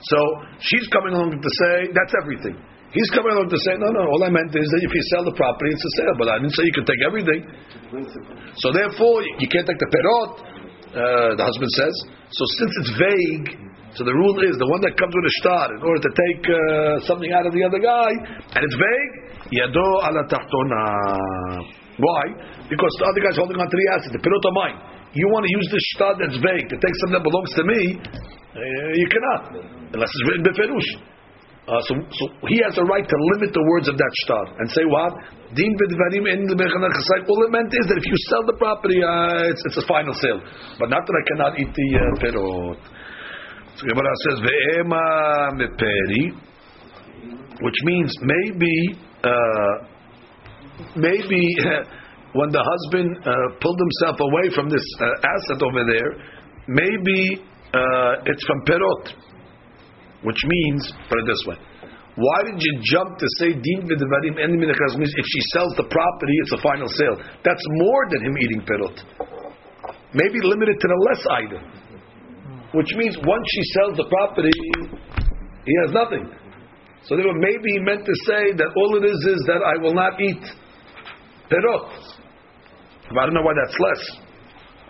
So 0.02 0.18
she's 0.60 0.86
coming 0.92 1.14
along 1.14 1.38
to 1.38 1.50
say 1.62 1.88
that's 1.94 2.14
everything. 2.22 2.58
He's 2.92 3.10
coming 3.10 3.32
along 3.32 3.50
to 3.50 3.58
say 3.62 3.74
no, 3.78 3.88
no. 3.92 4.02
All 4.08 4.22
I 4.24 4.30
meant 4.30 4.50
is 4.54 4.66
that 4.66 4.82
if 4.82 4.92
you 4.94 5.02
sell 5.14 5.24
the 5.26 5.36
property, 5.36 5.70
it's 5.70 5.84
a 5.84 5.92
sale. 6.00 6.16
But 6.18 6.28
I 6.32 6.38
didn't 6.38 6.54
say 6.54 6.64
you 6.64 6.76
can 6.76 6.86
take 6.86 7.02
everything. 7.06 7.40
So 8.62 8.72
therefore, 8.72 9.22
you 9.22 9.48
can't 9.50 9.66
take 9.66 9.78
the 9.78 9.90
perot. 9.90 10.30
Uh, 10.96 11.36
the 11.36 11.44
husband 11.44 11.70
says. 11.76 11.94
So 12.30 12.42
since 12.58 12.72
it's 12.82 12.92
vague, 12.98 13.48
so 13.94 14.02
the 14.02 14.12
rule 14.12 14.38
is 14.42 14.58
the 14.58 14.68
one 14.68 14.82
that 14.82 14.98
comes 14.98 15.14
with 15.14 15.24
a 15.24 15.34
shtar 15.40 15.66
in 15.78 15.80
order 15.80 16.02
to 16.02 16.12
take 16.12 16.42
uh, 16.50 16.58
something 17.06 17.30
out 17.32 17.46
of 17.46 17.54
the 17.54 17.62
other 17.62 17.78
guy, 17.78 18.10
and 18.52 18.60
it's 18.66 18.76
vague. 18.76 19.14
Yado 19.54 19.88
ala 20.02 20.26
tachtona. 20.26 20.82
Why? 21.96 22.22
Because 22.66 22.92
the 22.98 23.06
other 23.06 23.22
guy's 23.22 23.38
holding 23.38 23.56
on 23.56 23.70
to 23.70 23.76
the 23.78 23.88
asset. 23.94 24.10
The 24.12 24.20
perot 24.20 24.42
are 24.42 24.56
mine. 24.58 24.78
You 25.14 25.30
want 25.32 25.46
to 25.46 25.52
use 25.54 25.68
the 25.70 25.80
shtar 25.94 26.12
that's 26.18 26.36
vague 26.42 26.66
to 26.68 26.76
take 26.76 26.94
something 27.06 27.16
that 27.16 27.24
belongs 27.24 27.52
to 27.56 27.64
me, 27.64 27.80
uh, 27.96 28.90
you 29.00 29.06
cannot, 29.08 29.42
unless 29.94 30.10
it's 30.10 30.24
written 30.28 30.44
beferush. 30.44 30.90
Uh, 31.66 31.82
so, 31.82 31.98
so 31.98 32.24
he 32.46 32.62
has 32.62 32.78
a 32.78 32.86
right 32.86 33.02
to 33.02 33.18
limit 33.34 33.50
the 33.50 33.64
words 33.74 33.90
of 33.90 33.98
that 33.98 34.12
shtar 34.22 34.54
and 34.62 34.70
say 34.70 34.86
what? 34.86 35.18
Din 35.50 35.74
b'dvarim 35.74 36.30
in 36.30 36.46
the. 36.46 36.54
All 36.54 37.42
it 37.42 37.50
meant 37.50 37.74
is 37.74 37.86
that 37.90 37.98
if 37.98 38.06
you 38.06 38.16
sell 38.30 38.46
the 38.46 38.54
property, 38.54 39.02
uh, 39.02 39.50
it's, 39.50 39.62
it's 39.66 39.78
a 39.82 39.86
final 39.90 40.14
sale, 40.14 40.38
but 40.78 40.94
not 40.94 41.02
that 41.02 41.16
I 41.18 41.24
cannot 41.26 41.52
eat 41.58 41.70
the 41.74 41.88
uh, 41.98 42.04
perot. 42.22 42.78
So 43.74 43.82
Gemara 43.82 44.14
says 44.30 44.38
ve'ema 44.46 45.58
meperi, 45.58 46.38
which 47.58 47.78
means 47.82 48.14
maybe 48.22 48.74
uh, 49.26 49.74
maybe 50.94 51.42
when 52.38 52.50
the 52.54 52.62
husband 52.62 53.10
uh, 53.26 53.58
pulled 53.58 53.80
himself 53.82 54.22
away 54.22 54.54
from 54.54 54.70
this 54.70 54.86
uh, 55.02 55.30
asset 55.34 55.60
over 55.66 55.82
there, 55.82 56.10
maybe 56.68 57.42
uh, 57.74 58.22
it's 58.22 58.44
from 58.46 58.62
perot, 58.70 59.04
which 60.22 60.40
means 60.44 60.92
put 61.08 61.18
it 61.20 61.26
this 61.26 61.42
way: 61.46 61.56
Why 62.16 62.38
did 62.48 62.56
you 62.56 62.72
jump 62.92 63.18
to 63.18 63.26
say 63.38 63.52
din 63.52 63.84
v'devarim 63.84 64.36
means 64.36 65.12
if 65.16 65.26
she 65.26 65.40
sells 65.52 65.74
the 65.76 65.84
property, 65.84 66.36
it's 66.40 66.52
a 66.52 66.62
final 66.62 66.88
sale. 66.88 67.16
That's 67.44 67.64
more 67.84 68.02
than 68.10 68.24
him 68.24 68.34
eating 68.40 68.62
perot. 68.64 68.96
Maybe 70.14 70.40
limited 70.40 70.80
to 70.80 70.88
the 70.88 71.00
less 71.12 71.22
item, 71.28 71.62
which 72.72 72.88
means 72.96 73.16
once 73.20 73.46
she 73.52 73.62
sells 73.76 73.96
the 73.96 74.08
property, 74.08 74.56
he 75.64 75.74
has 75.84 75.92
nothing. 75.92 76.24
So 77.04 77.14
maybe 77.16 77.68
he 77.72 77.80
meant 77.80 78.04
to 78.04 78.14
say 78.26 78.52
that 78.56 78.70
all 78.74 78.96
it 78.96 79.04
is 79.04 79.20
is 79.30 79.44
that 79.46 79.62
I 79.62 79.82
will 79.82 79.94
not 79.94 80.20
eat 80.20 80.42
perot. 81.50 82.16
But 83.08 83.18
I 83.18 83.26
don't 83.26 83.34
know 83.34 83.42
why 83.42 83.54
that's 83.54 83.78
less. 83.78 84.25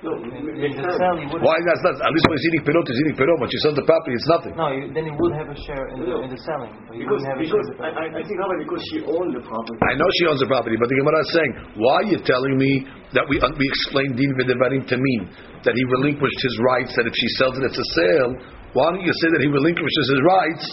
In 0.06 0.70
the 0.78 0.92
sale, 0.94 1.18
Why 1.42 1.56
that's 1.66 1.82
not? 1.82 1.98
At 1.98 2.12
least 2.14 2.26
when 2.30 2.36
he's 2.38 2.46
eating 2.54 2.64
perot, 2.64 2.86
he's 2.86 3.00
eating 3.02 3.18
perot. 3.18 3.36
When 3.42 3.50
she 3.50 3.58
sells 3.66 3.74
the 3.74 3.82
property, 3.82 4.14
it's 4.14 4.30
nothing. 4.30 4.52
No, 4.54 4.70
you, 4.70 4.88
then 4.94 5.10
he 5.10 5.12
would 5.12 5.34
have 5.34 5.50
a 5.50 5.58
share 5.66 5.90
in 5.90 6.06
the, 6.06 6.06
in 6.22 6.30
the 6.30 6.40
selling. 6.46 6.70
But 6.86 6.94
Because, 6.94 7.20
wouldn't 7.24 7.30
have 7.34 7.38
a 7.38 7.44
because 7.44 7.66
share 7.74 7.82
I, 7.82 7.90
I 7.90 8.04
I 8.14 8.22
think 8.22 8.36
Rabbi, 8.38 8.56
because 8.62 8.82
she 8.88 8.98
owned 9.02 9.32
the 9.34 9.42
property. 9.42 9.78
I 9.82 9.94
know 9.98 10.08
she 10.22 10.24
owns 10.30 10.40
the 10.40 10.50
property, 10.50 10.78
but 10.78 10.86
the 10.86 10.98
Gemara 11.02 11.18
is 11.26 11.30
saying, 11.34 11.52
why 11.82 11.94
are 12.04 12.08
you 12.08 12.18
telling 12.22 12.54
me 12.54 12.86
that 13.18 13.26
we 13.26 13.42
uh, 13.42 13.50
we 13.58 13.66
explained 13.66 14.14
din 14.14 14.30
v'devarim 14.38 14.86
to 14.86 14.96
mean 14.96 15.22
that 15.66 15.74
he 15.74 15.82
relinquished 15.98 16.40
his 16.40 16.56
rights, 16.62 16.94
that 16.94 17.10
if 17.10 17.14
she 17.18 17.28
sells 17.42 17.58
it, 17.58 17.66
it's 17.66 17.80
a 17.80 17.88
sale? 17.98 18.30
Why 18.78 18.94
don't 18.94 19.02
you 19.02 19.14
say 19.18 19.28
that 19.34 19.42
he 19.42 19.50
relinquishes 19.50 20.06
his 20.14 20.22
rights 20.22 20.64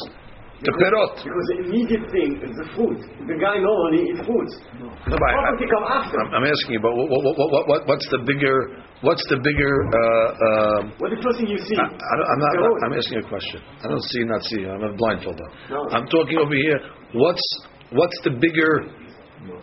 to 0.63 0.71
perot? 0.80 1.13
Because 1.19 1.47
the 1.52 1.58
immediate 1.67 2.06
thing 2.12 2.30
is 2.39 2.52
the 2.56 2.67
food. 2.76 2.97
The 3.28 3.38
guy 3.39 3.60
normally 3.60 4.08
eats 4.12 4.23
fruits. 4.23 4.56
No, 4.80 4.88
but 5.19 5.19
I- 5.19 5.36
Property 5.36 5.67
come 5.67 5.86
after. 5.91 6.15
I'm, 6.23 6.30
I'm 6.39 6.45
asking 6.47 6.80
you, 6.80 6.82
but 6.84 6.91
what, 6.95 7.08
what, 7.12 7.21
what, 7.23 7.36
what, 7.52 7.63
what, 7.67 7.82
what's 7.88 8.08
the 8.10 8.21
bigger, 8.23 8.56
what's 9.04 9.23
the 9.28 9.38
bigger? 9.43 9.73
Uh, 9.91 9.99
uh, 9.99 10.80
What 11.04 11.12
the 11.12 11.19
first 11.19 11.38
thing 11.43 11.52
you 11.52 11.60
see? 11.60 11.76
I, 11.76 11.86
I'm 11.88 12.39
not. 12.39 12.52
The. 12.56 12.88
I'm 12.88 12.95
asking 12.95 13.19
a 13.19 13.28
question. 13.28 13.60
I 13.84 13.86
don't 13.91 14.06
see, 14.15 14.21
not 14.23 14.41
see. 14.47 14.62
I'm 14.63 14.84
a 14.84 14.91
blindfold. 14.95 15.36
on. 15.36 15.49
No. 15.69 15.80
I'm 15.91 16.08
talking 16.08 16.38
over 16.39 16.56
here. 16.56 16.80
What's 17.13 17.45
what's 17.91 18.17
the 18.23 18.32
bigger? 18.39 18.71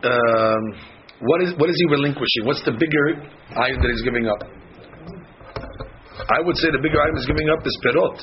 Um, 0.04 0.62
what 1.24 1.40
is 1.42 1.52
what 1.56 1.68
is 1.72 1.76
he 1.80 1.86
relinquishing? 1.88 2.44
What's 2.44 2.60
the 2.64 2.72
bigger 2.76 3.24
item 3.56 3.80
that 3.80 3.90
he's 3.96 4.04
giving 4.04 4.28
up? 4.28 4.40
I 6.30 6.40
would 6.44 6.56
say 6.56 6.68
the 6.70 6.78
bigger 6.82 7.00
item 7.00 7.16
he's 7.16 7.26
giving 7.26 7.48
up 7.48 7.60
is 7.64 7.76
perot, 7.84 8.16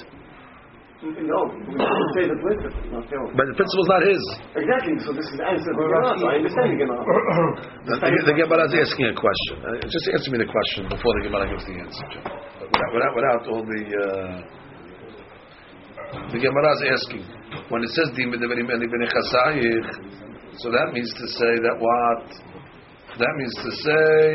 No, 0.97 1.45
we 1.53 1.77
should 1.77 2.11
say 2.17 2.25
the 2.25 2.33
principle, 2.41 2.73
not 2.89 3.05
the 3.05 3.21
but 3.37 3.45
the 3.45 3.53
principle's 3.53 3.85
not 3.85 4.01
his. 4.01 4.17
Exactly, 4.57 4.97
so 5.05 5.13
this 5.13 5.29
is 5.29 5.37
the 5.37 5.45
answer 5.45 5.69
to 5.69 5.77
the 5.77 5.85
Gemara, 5.93 6.09
so 6.17 6.25
I 6.25 6.41
understand 6.41 6.73
the 6.73 6.79
Gemara. 6.81 7.05
The, 7.85 8.01
the, 8.01 8.33
the 8.33 8.37
Gemara 8.41 8.65
is 8.65 8.73
asking 8.81 9.05
a 9.05 9.13
question. 9.13 9.61
Uh, 9.61 9.77
just 9.85 10.09
answer 10.09 10.33
me 10.33 10.41
the 10.41 10.49
question 10.49 10.89
before 10.89 11.13
the 11.21 11.29
Gemara 11.29 11.53
gives 11.53 11.69
the 11.69 11.77
answer. 11.77 12.01
Without, 12.17 12.89
without, 12.97 13.13
without 13.13 13.43
all 13.45 13.61
the. 13.61 13.81
Uh, 13.93 14.41
the 16.33 16.41
Gemara 16.41 16.69
is 16.81 16.83
asking 16.89 17.29
when 17.69 17.85
it 17.85 17.93
says 17.93 18.09
"Dim 18.17 18.33
b'devarim 18.33 18.65
eli 18.65 18.89
b'nei 18.89 19.05
chasayich," 19.05 20.01
so 20.65 20.73
that 20.73 20.97
means 20.97 21.13
to 21.13 21.25
say 21.29 21.61
that 21.61 21.77
what? 21.77 22.25
That 23.21 23.33
means 23.37 23.53
to 23.53 23.71
say 23.85 24.25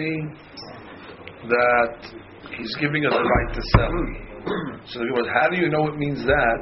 that 1.50 2.06
he's 2.54 2.70
giving 2.78 3.02
us 3.02 3.18
the 3.18 3.26
right 3.26 3.50
to 3.50 3.62
sell. 3.74 4.30
So 4.90 4.98
the 4.98 5.06
Gemara, 5.06 5.30
how 5.30 5.46
do 5.48 5.56
you 5.62 5.70
know 5.70 5.86
it 5.86 5.96
means 5.96 6.26
that? 6.26 6.56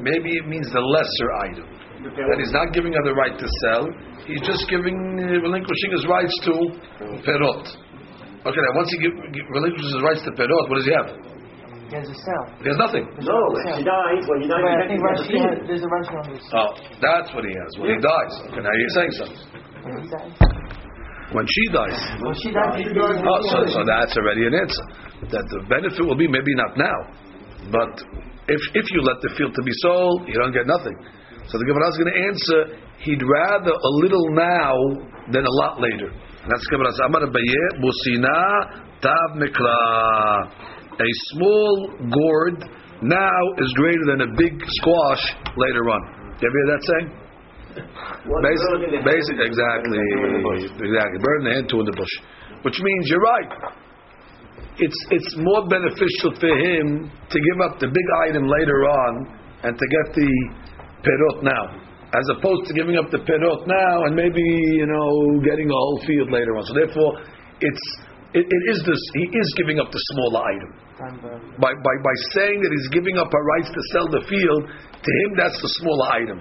Maybe 0.00 0.32
it 0.40 0.46
means 0.48 0.70
the 0.72 0.80
lesser 0.80 1.28
item. 1.44 1.66
That 2.16 2.38
he's 2.38 2.54
not 2.54 2.72
giving 2.72 2.94
her 2.94 3.02
the 3.04 3.12
right 3.12 3.34
to 3.36 3.48
sell. 3.66 3.84
He's 4.24 4.40
just 4.46 4.64
giving, 4.70 4.94
uh, 5.18 5.42
relinquishing 5.42 5.90
his 5.92 6.06
rights 6.06 6.32
to 6.46 6.54
perot. 7.26 7.64
Okay, 8.46 8.62
now 8.62 8.72
once 8.78 8.88
he 8.94 8.98
give, 9.02 9.14
give, 9.34 9.44
relinquishes 9.50 9.92
his 9.92 10.02
rights 10.06 10.22
to 10.24 10.32
perot, 10.38 10.64
what 10.70 10.78
does 10.78 10.86
he 10.88 10.94
have? 10.94 11.10
He 11.90 11.96
has 11.98 12.06
a 12.06 12.14
sale. 12.14 12.46
He 12.62 12.68
has 12.70 12.78
nothing. 12.78 13.04
No, 13.20 13.36
when 13.50 13.80
he 13.80 13.84
dies, 13.84 14.22
when 14.30 14.38
he 14.40 14.48
dies, 14.48 14.62
But 14.62 14.72
I 14.72 14.82
he 14.86 14.88
think 14.94 15.00
has 15.02 15.18
Rashi 15.18 15.36
has, 15.42 15.56
there's 15.66 15.84
a 15.84 15.90
Rashi 15.90 16.14
on 16.14 16.24
this. 16.32 16.44
Oh, 16.54 16.70
that's 17.02 17.28
what 17.34 17.44
he 17.44 17.52
has 17.52 17.70
when 17.82 17.88
he 17.92 17.98
dies. 17.98 18.32
Okay, 18.48 18.62
now 18.62 18.72
you're 18.78 18.94
saying 18.94 19.12
something. 19.18 19.42
When 21.32 21.44
he 21.44 21.64
dies. 21.72 21.98
When 22.24 22.34
she 22.40 22.48
dies. 22.50 22.80
She 22.80 22.88
dies, 22.88 23.20
Oh, 23.20 23.40
so, 23.52 23.58
so 23.68 23.80
that's 23.84 24.16
already 24.16 24.48
an 24.48 24.54
answer. 24.56 24.84
That 25.28 25.44
the 25.50 25.60
benefit 25.68 26.00
will 26.00 26.16
be 26.16 26.28
maybe 26.28 26.54
not 26.54 26.78
now, 26.78 26.98
but 27.68 27.92
if 28.48 28.60
if 28.72 28.86
you 28.94 29.02
let 29.02 29.20
the 29.20 29.34
field 29.36 29.52
to 29.52 29.62
be 29.62 29.74
sold, 29.84 30.24
you 30.28 30.34
don't 30.40 30.54
get 30.54 30.64
nothing. 30.64 30.96
So 31.48 31.58
the 31.58 31.64
Gemara 31.64 31.88
is 31.88 31.96
going 31.96 32.12
to 32.12 32.20
answer, 32.28 32.60
he'd 33.04 33.24
rather 33.24 33.72
a 33.72 33.92
little 34.04 34.26
now 34.36 34.72
than 35.32 35.44
a 35.44 35.54
lot 35.64 35.80
later. 35.80 36.08
And 36.12 36.48
that's 36.48 36.66
Gemara. 36.68 36.92
Amar 37.08 37.24
Abaye, 37.24 37.64
Musina 37.80 39.00
Tav 39.00 39.28
Mikra. 39.36 40.48
A 40.96 41.10
small 41.32 41.88
gourd 42.08 42.64
now 43.02 43.40
is 43.58 43.72
greater 43.76 44.04
than 44.06 44.20
a 44.22 44.30
big 44.36 44.60
squash 44.80 45.24
later 45.56 45.84
on. 45.88 46.00
You 46.40 46.48
ever 46.48 46.56
hear 46.56 46.68
that 46.72 46.82
saying? 46.84 47.27
Basic, 47.78 49.04
basic, 49.04 49.36
exactly, 49.40 50.02
exactly. 50.82 51.18
Bird 51.22 51.38
in 51.40 51.44
the 51.44 51.54
hand, 51.54 51.66
two 51.68 51.80
in 51.80 51.86
the 51.86 51.96
bush. 51.96 52.14
Which 52.62 52.78
means 52.80 53.02
you're 53.08 53.22
right. 53.22 53.50
It's 54.78 55.00
it's 55.10 55.32
more 55.38 55.66
beneficial 55.66 56.38
for 56.38 56.52
him 56.54 57.10
to 57.10 57.36
give 57.38 57.58
up 57.66 57.78
the 57.82 57.90
big 57.90 58.08
item 58.28 58.46
later 58.46 58.86
on 58.86 59.12
and 59.66 59.72
to 59.74 59.86
get 59.86 60.06
the 60.14 60.30
perot 61.02 61.42
now, 61.42 61.64
as 62.14 62.26
opposed 62.38 62.66
to 62.70 62.72
giving 62.74 62.96
up 62.96 63.10
the 63.10 63.18
perot 63.18 63.66
now 63.66 63.94
and 64.06 64.14
maybe 64.14 64.42
you 64.78 64.86
know 64.86 65.40
getting 65.42 65.66
a 65.66 65.74
whole 65.74 66.00
field 66.06 66.30
later 66.30 66.54
on. 66.54 66.62
So 66.66 66.74
therefore, 66.74 67.22
it's 67.58 67.84
it, 68.34 68.46
it 68.46 68.62
is 68.70 68.82
this. 68.86 69.02
He 69.14 69.26
is 69.34 69.48
giving 69.56 69.80
up 69.80 69.90
the 69.90 70.02
smaller 70.14 70.42
item 70.46 70.88
by, 71.62 71.70
by, 71.70 71.94
by 72.02 72.14
saying 72.34 72.58
that 72.58 72.70
he's 72.74 72.90
giving 72.90 73.16
up 73.18 73.30
her 73.30 73.44
rights 73.56 73.70
to 73.70 73.82
sell 73.94 74.06
the 74.10 74.22
field, 74.26 74.62
to 74.66 75.10
him 75.22 75.30
that's 75.38 75.58
the 75.62 75.72
smaller 75.78 76.08
item. 76.10 76.38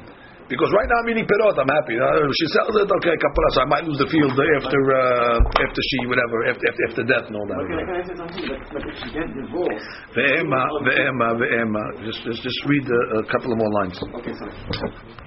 Because 0.48 0.72
right 0.72 0.88
now 0.88 1.04
I'm 1.04 1.10
eating 1.12 1.28
perot, 1.28 1.60
I'm 1.60 1.68
happy. 1.68 2.00
Uh, 2.00 2.24
she 2.40 2.48
sells 2.56 2.72
it, 2.80 2.88
okay, 2.88 3.16
kapara, 3.20 3.50
so 3.52 3.60
I 3.62 3.68
might 3.68 3.84
lose 3.84 4.00
the 4.00 4.08
field 4.08 4.32
after 4.32 4.80
uh, 4.80 5.64
after 5.68 5.82
she 5.92 5.98
whatever 6.08 6.48
after, 6.48 6.64
after, 6.72 6.84
after 6.88 7.04
death 7.04 7.26
and 7.28 7.36
all 7.36 7.48
that. 7.52 7.60
I, 7.60 7.68
can 7.68 7.92
I 7.92 8.04
say 8.08 8.16
something? 8.16 8.48
But, 8.48 8.80
but 8.80 8.84
if 8.88 8.96
she 8.96 9.10
gets 9.12 9.32
divorced, 9.36 9.92
Ve'ema, 10.16 10.64
ve'ema, 10.88 11.28
ve'ema. 11.36 11.84
Just, 12.08 12.24
just, 12.24 12.40
just 12.48 12.60
read 12.64 12.88
a, 12.88 13.02
a 13.20 13.24
couple 13.28 13.52
of 13.52 13.60
more 13.60 13.74
lines. 13.84 14.00
okay, 14.24 14.32
sorry. 14.40 14.56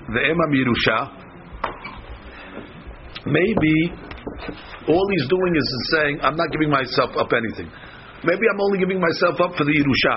Ve'ema 0.08 0.44
mirusha. 0.48 0.98
Maybe 3.28 3.76
all 4.88 5.06
he's 5.12 5.28
doing 5.28 5.52
is 5.52 5.68
saying, 5.92 6.20
I'm 6.22 6.36
not 6.36 6.48
giving 6.50 6.70
myself 6.70 7.10
up 7.20 7.28
anything. 7.36 7.68
Maybe 8.24 8.44
I'm 8.52 8.60
only 8.60 8.78
giving 8.78 9.00
myself 9.00 9.40
up 9.40 9.56
for 9.56 9.64
the 9.64 9.72
Yerusha. 9.72 10.14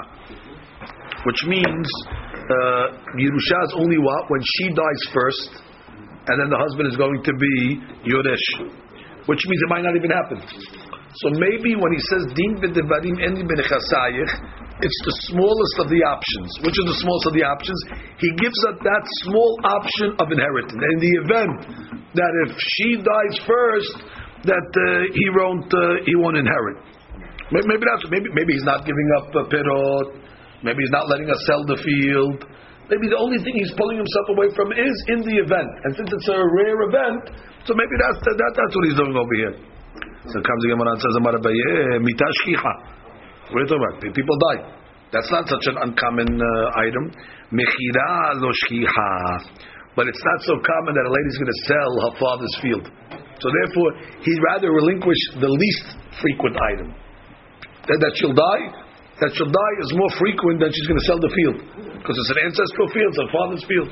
Which 1.26 1.42
means, 1.48 1.88
uh, 2.49 3.15
Yerusha 3.15 3.60
is 3.67 3.73
only 3.79 3.99
what? 3.99 4.29
When 4.29 4.41
she 4.58 4.69
dies 4.73 5.01
first, 5.13 5.51
and 6.27 6.36
then 6.39 6.49
the 6.49 6.60
husband 6.60 6.88
is 6.91 6.97
going 6.97 7.19
to 7.23 7.34
be 7.36 7.56
Yoresh. 8.08 8.47
Which 9.27 9.39
means 9.47 9.60
it 9.63 9.71
might 9.71 9.84
not 9.88 9.95
even 9.95 10.12
happen. 10.12 10.39
So 11.23 11.29
maybe 11.38 11.77
when 11.77 11.91
he 11.93 12.01
says 12.12 12.23
din 12.36 12.60
b'devarim 12.60 13.15
it's 14.82 14.99
the 15.06 15.15
smallest 15.32 15.75
of 15.79 15.88
the 15.88 16.01
options. 16.03 16.49
Which 16.65 16.75
is 16.75 16.86
the 16.89 16.97
smallest 17.06 17.25
of 17.29 17.34
the 17.38 17.45
options? 17.45 17.79
He 18.17 18.29
gives 18.41 18.58
us 18.73 18.75
that 18.82 19.03
small 19.23 19.51
option 19.63 20.17
of 20.17 20.27
inheritance. 20.34 20.82
In 20.82 20.97
the 20.99 21.13
event 21.23 21.56
that 22.17 22.34
if 22.49 22.51
she 22.58 22.97
dies 22.99 23.36
first, 23.45 23.95
that 24.49 24.69
uh, 24.75 25.08
he 25.13 25.25
won't 25.38 25.69
uh, 25.71 26.03
he 26.03 26.15
won't 26.19 26.36
inherit. 26.36 26.77
Maybe, 27.53 27.86
that's 27.86 28.10
maybe 28.10 28.27
maybe 28.34 28.58
he's 28.58 28.67
not 28.67 28.84
giving 28.84 29.10
up 29.21 29.29
uh, 29.32 29.45
perot. 29.47 30.08
Maybe 30.63 30.80
he's 30.82 30.95
not 30.95 31.12
letting 31.12 31.30
us 31.30 31.39
sell 31.45 31.62
the 31.67 31.78
field. 31.84 32.47
Maybe 32.88 33.08
the 33.12 33.19
only 33.19 33.39
thing 33.39 33.56
he's 33.56 33.71
pulling 33.76 33.99
himself 33.99 34.28
away 34.36 34.47
from 34.56 34.71
is 34.71 34.95
in 35.12 35.19
the 35.23 35.36
event. 35.39 35.71
And 35.88 35.91
since 35.95 36.10
it's 36.12 36.30
a 36.32 36.39
rare 36.39 36.80
event, 36.88 37.36
so 37.67 37.76
maybe 37.76 37.95
that's 37.99 38.19
that, 38.23 38.36
that's 38.56 38.73
what 38.76 38.84
he's 38.88 38.99
doing 38.99 39.15
over 39.15 39.36
here. 39.39 39.56
So 40.28 40.39
comes 40.39 40.62
the 40.63 40.71
Gemara 40.71 40.95
and 40.95 41.02
says. 41.04 41.15
What 41.19 41.36
are 41.36 41.43
you 43.60 43.67
talking 43.67 43.84
about? 43.84 43.99
People 44.15 44.38
die. 44.52 44.63
That's 45.12 45.30
not 45.30 45.45
such 45.52 45.67
an 45.67 45.78
uncommon 45.84 46.32
uh, 46.41 46.80
item. 46.80 47.12
Mechira 47.52 48.39
lo 48.39 48.49
shchicha. 48.49 49.52
But 49.95 50.08
it's 50.08 50.23
not 50.26 50.41
so 50.41 50.58
common 50.63 50.95
that 50.97 51.06
a 51.06 51.12
lady's 51.12 51.38
going 51.38 51.54
to 51.54 51.62
sell 51.69 51.91
her 52.08 52.13
father's 52.17 52.56
field. 52.65 52.86
So 53.38 53.47
therefore, 53.52 53.89
he'd 54.26 54.41
rather 54.49 54.71
relinquish 54.71 55.21
the 55.38 55.52
least 55.52 55.97
frequent 56.17 56.58
item. 56.73 56.95
That, 57.86 57.99
that 57.99 58.13
she'll 58.15 58.34
die, 58.34 58.83
that 59.21 59.30
she'll 59.38 59.52
die 59.54 59.76
is 59.82 59.91
more 59.93 60.10
frequent 60.17 60.58
than 60.63 60.73
she's 60.73 60.88
going 60.89 61.02
to 61.02 61.08
sell 61.10 61.19
the 61.21 61.30
field. 61.30 61.58
Because 62.02 62.15
it's 62.17 62.34
an 62.34 62.41
ancestral 62.49 62.88
field, 62.89 63.10
it's 63.13 63.21
her 63.21 63.32
father's 63.34 63.65
field. 63.69 63.89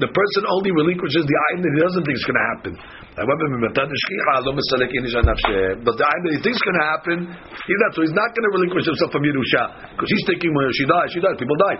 The 0.00 0.08
person 0.08 0.42
only 0.48 0.72
relinquishes 0.72 1.28
the 1.28 1.38
item 1.52 1.60
that 1.60 1.72
he 1.76 1.80
doesn't 1.84 2.04
think 2.08 2.16
is 2.16 2.24
going 2.24 2.40
to 2.40 2.48
happen. 2.56 2.72
However. 3.20 3.44
But 5.84 5.94
the 6.00 6.06
item 6.08 6.22
that 6.24 6.34
he 6.36 6.40
thinks 6.40 6.56
is 6.56 6.64
going 6.64 6.80
to 6.80 6.88
happen, 6.88 7.16
he's 7.68 7.80
not. 7.84 7.90
So 7.92 8.00
he's 8.08 8.16
not 8.16 8.32
going 8.32 8.46
to 8.48 8.52
relinquish 8.56 8.88
himself 8.88 9.12
from 9.12 9.28
Yerusha 9.28 9.92
because 9.92 10.08
he's 10.08 10.24
thinking 10.24 10.56
when 10.56 10.72
she 10.72 10.88
dies, 10.88 11.12
she 11.12 11.20
dies. 11.20 11.36
People 11.36 11.60
die. 11.68 11.78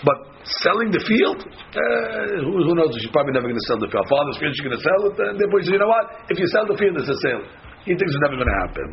But 0.00 0.16
selling 0.64 0.88
the 0.88 1.02
field, 1.04 1.44
eh, 1.44 2.40
who, 2.40 2.56
who 2.56 2.72
knows? 2.72 2.88
She's 2.96 3.12
probably 3.12 3.36
never 3.36 3.52
going 3.52 3.60
to 3.60 3.68
sell 3.68 3.80
the 3.84 3.92
field. 3.92 4.08
Father's 4.08 4.40
field, 4.40 4.56
she's 4.56 4.64
going 4.64 4.78
to 4.80 4.84
sell 4.84 5.00
it. 5.12 5.14
And 5.20 5.36
therefore, 5.36 5.60
he 5.60 5.68
says, 5.68 5.76
you 5.76 5.82
know 5.84 5.92
what? 5.92 6.24
If 6.32 6.40
you 6.40 6.48
sell 6.48 6.64
the 6.64 6.76
field, 6.80 6.96
it's 6.96 7.12
a 7.12 7.20
sale. 7.20 7.44
He 7.86 7.94
thinks 7.94 8.10
it's 8.10 8.22
never 8.26 8.34
going 8.34 8.50
to 8.50 8.60
happen. 8.66 8.88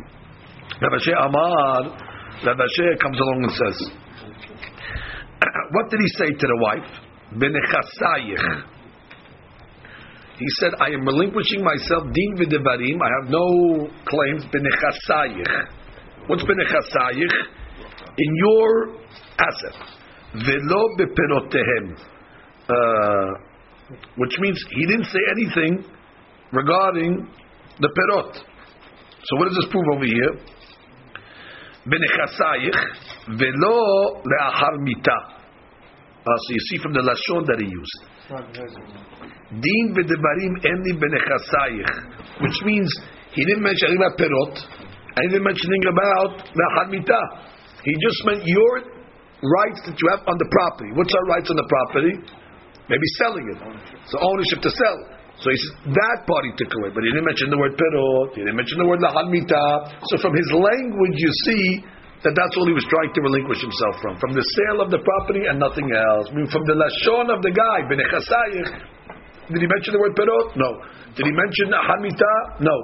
Rav 0.80 0.92
Ashi 0.94 1.10
Amar, 1.18 1.98
Rav 2.46 2.58
Ashi 2.62 2.94
comes 3.02 3.18
along 3.18 3.42
and 3.42 3.52
says, 3.52 3.90
what 5.74 5.90
did 5.90 5.98
he 5.98 6.08
say 6.14 6.30
to 6.30 6.46
the 6.46 6.58
wife? 6.62 6.86
Benechasayich. 7.34 8.70
He 10.38 10.46
said, 10.60 10.74
I 10.80 10.94
am 10.94 11.04
relinquishing 11.04 11.64
myself, 11.64 12.04
din 12.14 12.36
v'devarim, 12.38 12.98
I 13.02 13.10
have 13.18 13.30
no 13.30 13.90
claims, 14.06 14.44
benechasayich. 14.54 16.28
What's 16.28 16.44
benechasayich? 16.44 17.34
In 18.16 18.30
your 18.36 18.96
asset. 19.42 19.74
Velo 20.34 20.88
beperotehem. 20.98 21.98
Uh, 22.68 23.30
which 24.16 24.38
means 24.38 24.64
he 24.70 24.86
didn't 24.86 25.06
say 25.06 25.18
anything 25.32 25.84
regarding 26.52 27.28
the 27.80 27.88
perot. 27.88 28.53
So 29.24 29.36
what 29.40 29.48
does 29.48 29.56
this 29.56 29.68
prove 29.72 29.88
over 29.96 30.04
here? 30.04 30.32
Benechasayich 31.88 32.80
velo 33.40 34.20
le'achar 34.20 34.74
mita. 34.80 35.18
Uh, 36.24 36.38
so 36.40 36.48
you 36.52 36.62
see 36.68 36.78
from 36.82 36.92
the 36.92 37.00
lashon 37.00 37.44
that 37.44 37.60
he 37.60 37.68
used. 37.68 37.98
Din 39.50 39.86
v'devarim 39.96 40.54
eni 40.64 40.92
benechasayich, 40.96 42.40
which 42.40 42.58
means 42.64 42.88
he 43.32 43.44
didn't 43.44 43.62
mention 43.62 43.88
anything 43.88 44.04
about 44.04 44.16
perot, 44.16 44.54
and 45.16 45.20
he 45.24 45.28
didn't 45.32 45.44
mention 45.44 45.68
anything 45.72 45.92
about 45.92 46.32
le'achar 46.52 46.90
mita. 46.90 47.20
He 47.84 47.92
just 48.00 48.24
meant 48.24 48.42
your 48.44 48.72
rights 49.44 49.80
that 49.84 49.96
you 49.96 50.06
have 50.12 50.24
on 50.26 50.36
the 50.40 50.48
property. 50.52 50.92
What's 50.96 51.12
our 51.12 51.26
rights 51.36 51.48
on 51.48 51.56
the 51.56 51.68
property? 51.68 52.14
Maybe 52.88 53.06
selling 53.20 53.44
it. 53.52 53.60
So 54.08 54.20
ownership 54.20 54.60
to 54.64 54.70
sell. 54.70 55.13
So 55.42 55.50
he 55.50 55.58
says 55.58 55.72
that 55.98 56.18
part 56.30 56.46
he 56.46 56.52
took 56.54 56.70
away, 56.78 56.94
but 56.94 57.02
he 57.02 57.10
didn't 57.10 57.26
mention 57.26 57.50
the 57.50 57.58
word 57.58 57.74
perot. 57.74 58.38
He 58.38 58.46
didn't 58.46 58.54
mention 58.54 58.78
the 58.78 58.86
word 58.86 59.02
lahal 59.02 59.26
mita. 59.26 59.66
So 60.06 60.14
from 60.22 60.34
his 60.34 60.48
language, 60.54 61.16
you 61.18 61.32
see 61.50 61.64
that 62.22 62.32
that's 62.32 62.54
all 62.56 62.64
he 62.70 62.76
was 62.76 62.86
trying 62.88 63.12
to 63.12 63.20
relinquish 63.20 63.60
himself 63.60 64.00
from, 64.00 64.16
from 64.16 64.32
the 64.32 64.44
sale 64.56 64.80
of 64.80 64.88
the 64.94 65.02
property 65.02 65.44
and 65.50 65.60
nothing 65.60 65.90
else. 65.92 66.30
I 66.30 66.38
mean, 66.38 66.48
from 66.48 66.64
the 66.64 66.78
lashon 66.78 67.28
of 67.34 67.42
the 67.42 67.52
guy, 67.52 67.78
benechasayich. 67.90 68.70
Did 69.52 69.60
he 69.60 69.68
mention 69.68 69.92
the 69.92 70.00
word 70.00 70.16
perot? 70.16 70.56
No. 70.56 70.70
Did 71.18 71.26
he 71.28 71.34
mention 71.34 71.68
lahal 71.68 72.00
mita? 72.00 72.32
No. 72.64 72.76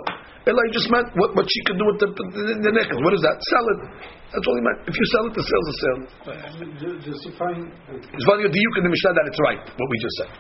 Eli 0.45 0.65
just 0.73 0.89
meant 0.91 1.09
what, 1.17 1.37
what 1.37 1.47
she 1.49 1.61
could 1.69 1.77
do 1.77 1.87
with 1.87 2.01
the, 2.01 2.09
the, 2.13 2.43
the 2.65 2.73
necklace. 2.73 3.01
What 3.01 3.13
is 3.13 3.23
that? 3.25 3.37
Sell 3.49 3.67
it. 3.77 3.81
That's 4.33 4.45
all 4.45 4.57
he 4.57 4.65
meant. 4.65 4.79
If 4.89 4.95
you 4.97 5.07
sell 5.13 5.25
it, 5.29 5.33
the 5.37 5.45
sale's 5.45 5.69
a 5.69 5.77
sale. 5.81 6.01
Justifying. 7.05 7.69
It's 7.93 8.25
funny 8.25 8.45
the 8.45 8.53
you 8.53 8.71
in 8.81 8.85
the 8.89 8.93
Mishnah 8.93 9.13
that 9.15 9.27
it's 9.29 9.41
right 9.45 9.61
what 9.61 9.89
we 9.89 9.97
just 10.01 10.17
said. 10.21 10.33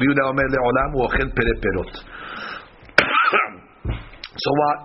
Yehuda 0.00 0.22
Omer 0.30 0.48
le'olam 0.48 0.90
hu 0.94 0.98
ochel 1.04 1.28
pere 1.36 1.54
perot. 1.60 1.92
So 4.36 4.50
what? 4.60 4.78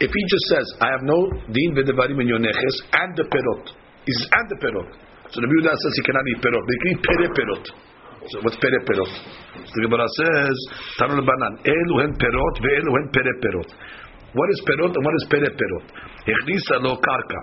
If 0.00 0.10
he 0.10 0.22
just 0.28 0.46
says, 0.52 0.66
I 0.80 0.88
have 0.92 1.02
no 1.02 1.28
din 1.52 1.76
v'devarim 1.76 2.20
in 2.20 2.28
your 2.28 2.38
neches 2.40 2.76
and 2.92 3.16
the 3.16 3.24
perot, 3.24 3.64
he 4.04 4.12
says 4.12 4.28
and 4.32 4.46
the 4.50 4.56
perot. 4.56 4.88
So 5.30 5.40
Rabbi 5.40 5.54
Yehuda 5.60 5.72
says 5.76 5.92
he 5.96 6.02
cannot 6.02 6.26
eat 6.28 6.40
perot. 6.42 6.64
He 6.68 6.76
can 6.80 6.88
eat 6.92 7.02
pere 7.04 7.28
perot. 7.36 7.64
So 8.28 8.40
what's 8.42 8.56
pere 8.56 8.80
perot? 8.84 9.12
So 9.64 9.74
the 9.76 9.82
Gemara 9.88 10.08
says, 10.20 10.56
Tanu 10.98 11.22
Banan, 11.24 11.54
elu 11.64 11.94
hen 12.04 12.12
perot 12.20 12.54
ve'elu 12.60 12.90
hen 12.96 13.06
pere 13.12 13.34
perot. 13.44 13.68
What 14.32 14.48
is 14.50 14.60
perot 14.68 14.92
and 14.92 15.04
what 15.04 15.14
is 15.16 15.26
pere 15.30 15.50
perot? 15.52 15.86
Echnisa 16.28 16.82
lo 16.84 16.96
karka. 16.96 17.40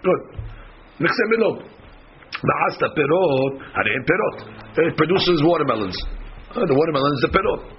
Good. 0.00 0.22
Mixem 1.00 1.28
elov. 2.36 2.44
Ba'asta 2.44 2.88
perot, 2.94 3.60
hare 3.74 4.02
perot. 4.04 4.88
It 4.88 4.96
produces 4.96 5.42
watermelons. 5.42 5.96
Uh, 6.50 6.66
the 6.66 6.74
watermelon 6.74 7.12
is 7.12 7.20
the 7.22 7.38
perot. 7.38 7.76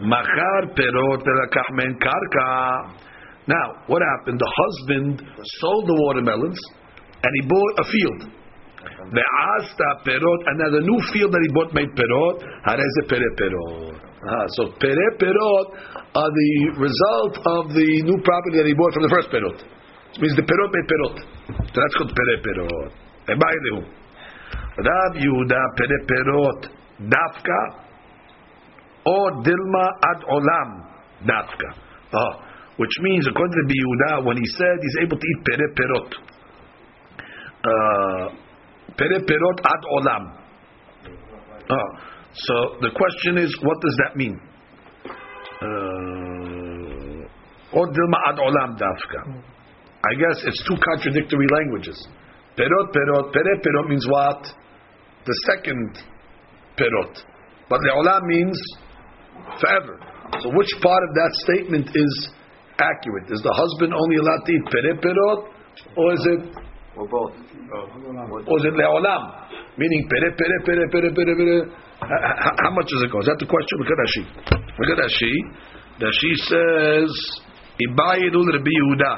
Machar 0.00 0.74
perot 0.74 1.22
velakach 1.22 1.70
men 1.74 1.98
karka. 2.00 2.98
Now, 3.46 3.82
what 3.86 4.02
happened? 4.02 4.38
The 4.38 4.52
husband 4.56 5.22
sold 5.60 5.86
the 5.88 5.94
watermelons 5.94 6.58
and 7.22 7.32
he 7.40 7.48
bought 7.48 7.74
a 7.78 7.84
field. 7.84 8.32
Ve'asta 8.82 9.88
perot, 10.06 10.40
and 10.46 10.58
now 10.58 10.70
the 10.70 10.82
new 10.82 10.98
field 11.12 11.30
that 11.32 11.42
he 11.42 11.50
bought 11.54 11.74
made 11.74 11.90
perot. 11.94 12.42
Hareze 12.66 13.02
pere 13.08 13.30
perot. 13.38 13.98
Ah, 14.22 14.46
so 14.54 14.70
pere 14.78 15.06
perot 15.18 15.66
are 16.14 16.30
the 16.30 16.52
result 16.78 17.34
of 17.46 17.74
the 17.74 18.02
new 18.02 18.18
property 18.22 18.58
that 18.58 18.66
he 18.66 18.74
bought 18.74 18.92
from 18.94 19.02
the 19.02 19.10
first 19.10 19.30
perot. 19.30 19.58
Which 19.58 20.20
means 20.22 20.36
the 20.36 20.42
perot 20.42 20.70
made 20.70 20.86
perot. 20.90 21.16
So 21.70 21.76
that's 21.78 21.94
called 21.94 22.14
pere 22.14 22.38
perot. 22.42 23.01
Ebaylehu. 23.28 23.82
Rab 24.78 25.14
Yehuda 25.14 25.60
pere 25.76 25.98
perot 26.08 26.68
dafka 27.08 27.60
or 29.04 29.30
dilma 29.44 29.90
ad 30.10 30.22
olam 30.28 30.82
dafka. 31.26 31.74
Ah, 32.14 32.36
which 32.76 33.00
means 33.00 33.26
according 33.28 33.68
to 33.68 33.74
Yehuda, 33.74 34.24
when 34.24 34.36
he 34.36 34.46
said 34.46 34.78
he's 34.80 34.96
able 35.04 35.18
to 35.18 35.26
eat 35.26 35.44
pere 35.44 35.68
perot, 35.76 36.14
uh, 37.64 38.28
pere 38.96 39.20
perot 39.20 39.60
ad 39.60 39.84
olam. 39.96 40.32
Ah, 41.70 41.90
so 42.34 42.54
the 42.80 42.90
question 42.96 43.38
is, 43.38 43.56
what 43.62 43.80
does 43.80 43.96
that 44.04 44.16
mean? 44.16 44.40
Uh, 45.62 47.76
or 47.78 47.86
dilma 47.86 48.18
ad 48.28 48.38
olam 48.38 48.76
dafka. 48.78 49.22
I 50.04 50.14
guess 50.16 50.42
it's 50.44 50.62
two 50.66 50.76
contradictory 50.82 51.46
languages. 51.60 52.08
Perot, 52.56 52.86
perot, 52.92 53.32
pere, 53.32 53.54
perot 53.64 53.88
means 53.88 54.06
what? 54.08 54.42
The 55.24 55.36
second 55.48 55.98
perot. 56.76 57.14
But 57.68 57.80
le'olam 57.80 58.22
means 58.26 58.58
forever. 59.60 59.98
So 60.40 60.50
which 60.56 60.72
part 60.82 61.02
of 61.08 61.14
that 61.14 61.30
statement 61.46 61.88
is 61.94 62.30
accurate? 62.78 63.30
Is 63.30 63.40
the 63.42 63.54
husband 63.56 63.94
only 63.94 64.16
allowed 64.16 64.44
to 64.44 64.52
eat 64.52 64.64
pere, 64.70 64.94
perot? 65.00 65.40
Or 65.96 66.12
is 66.12 66.24
it, 66.26 66.42
Or 66.96 67.08
both. 67.08 67.32
or 67.32 68.56
is 68.60 68.64
it 68.68 68.74
le'olam? 68.74 69.22
Meaning 69.78 70.08
pere, 70.10 70.30
pere, 70.36 70.58
pere, 70.66 70.88
pere, 70.92 71.10
pere, 71.14 71.36
pere. 71.36 71.72
How 72.02 72.70
much 72.74 72.88
does 72.90 73.02
it 73.06 73.10
go? 73.12 73.20
Is 73.20 73.26
that 73.26 73.38
the 73.38 73.46
question? 73.46 73.78
Look 73.80 73.88
at 73.88 73.98
Rashi. 74.04 74.24
Look 74.76 74.90
at 74.92 74.98
Rashi. 75.06 75.32
Rashi 76.02 76.32
says, 76.50 77.12
Ibayidul 77.80 78.44
Rabbi 78.52 78.72
Yehuda, 78.74 79.12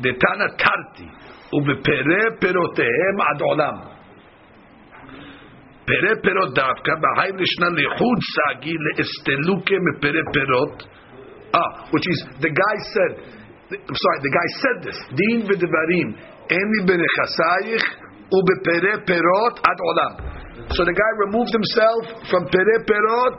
Detana 0.00 0.46
Tarti, 0.56 1.08
Ad 1.48 3.40
olam. 3.40 3.76
Pere 5.88 6.12
perot 6.20 6.52
davka, 6.52 6.92
Bahai 7.00 7.32
Lishna 7.32 7.68
lechud 7.72 8.20
sagi 8.36 8.74
leesteluke 8.76 9.76
me 9.80 9.92
pere 10.02 10.22
perot. 10.34 10.84
Ah, 11.54 11.88
which 11.90 12.06
is, 12.06 12.26
the 12.40 12.50
guy 12.50 12.76
said, 12.92 13.12
I'm 13.72 13.96
sorry, 13.96 14.20
the 14.20 14.32
guy 14.36 14.48
said 14.60 14.76
this, 14.84 14.98
Din 15.16 15.48
v'devarim, 15.48 16.08
eni 16.52 16.80
benechasayich, 16.84 17.86
ubepere 18.28 19.00
perot 19.08 19.54
ad 19.64 19.78
olam. 19.88 20.12
So 20.76 20.84
the 20.84 20.92
guy 20.92 21.12
removed 21.24 21.52
himself 21.56 22.28
from 22.28 22.48
pere 22.52 22.84
perot 22.84 23.38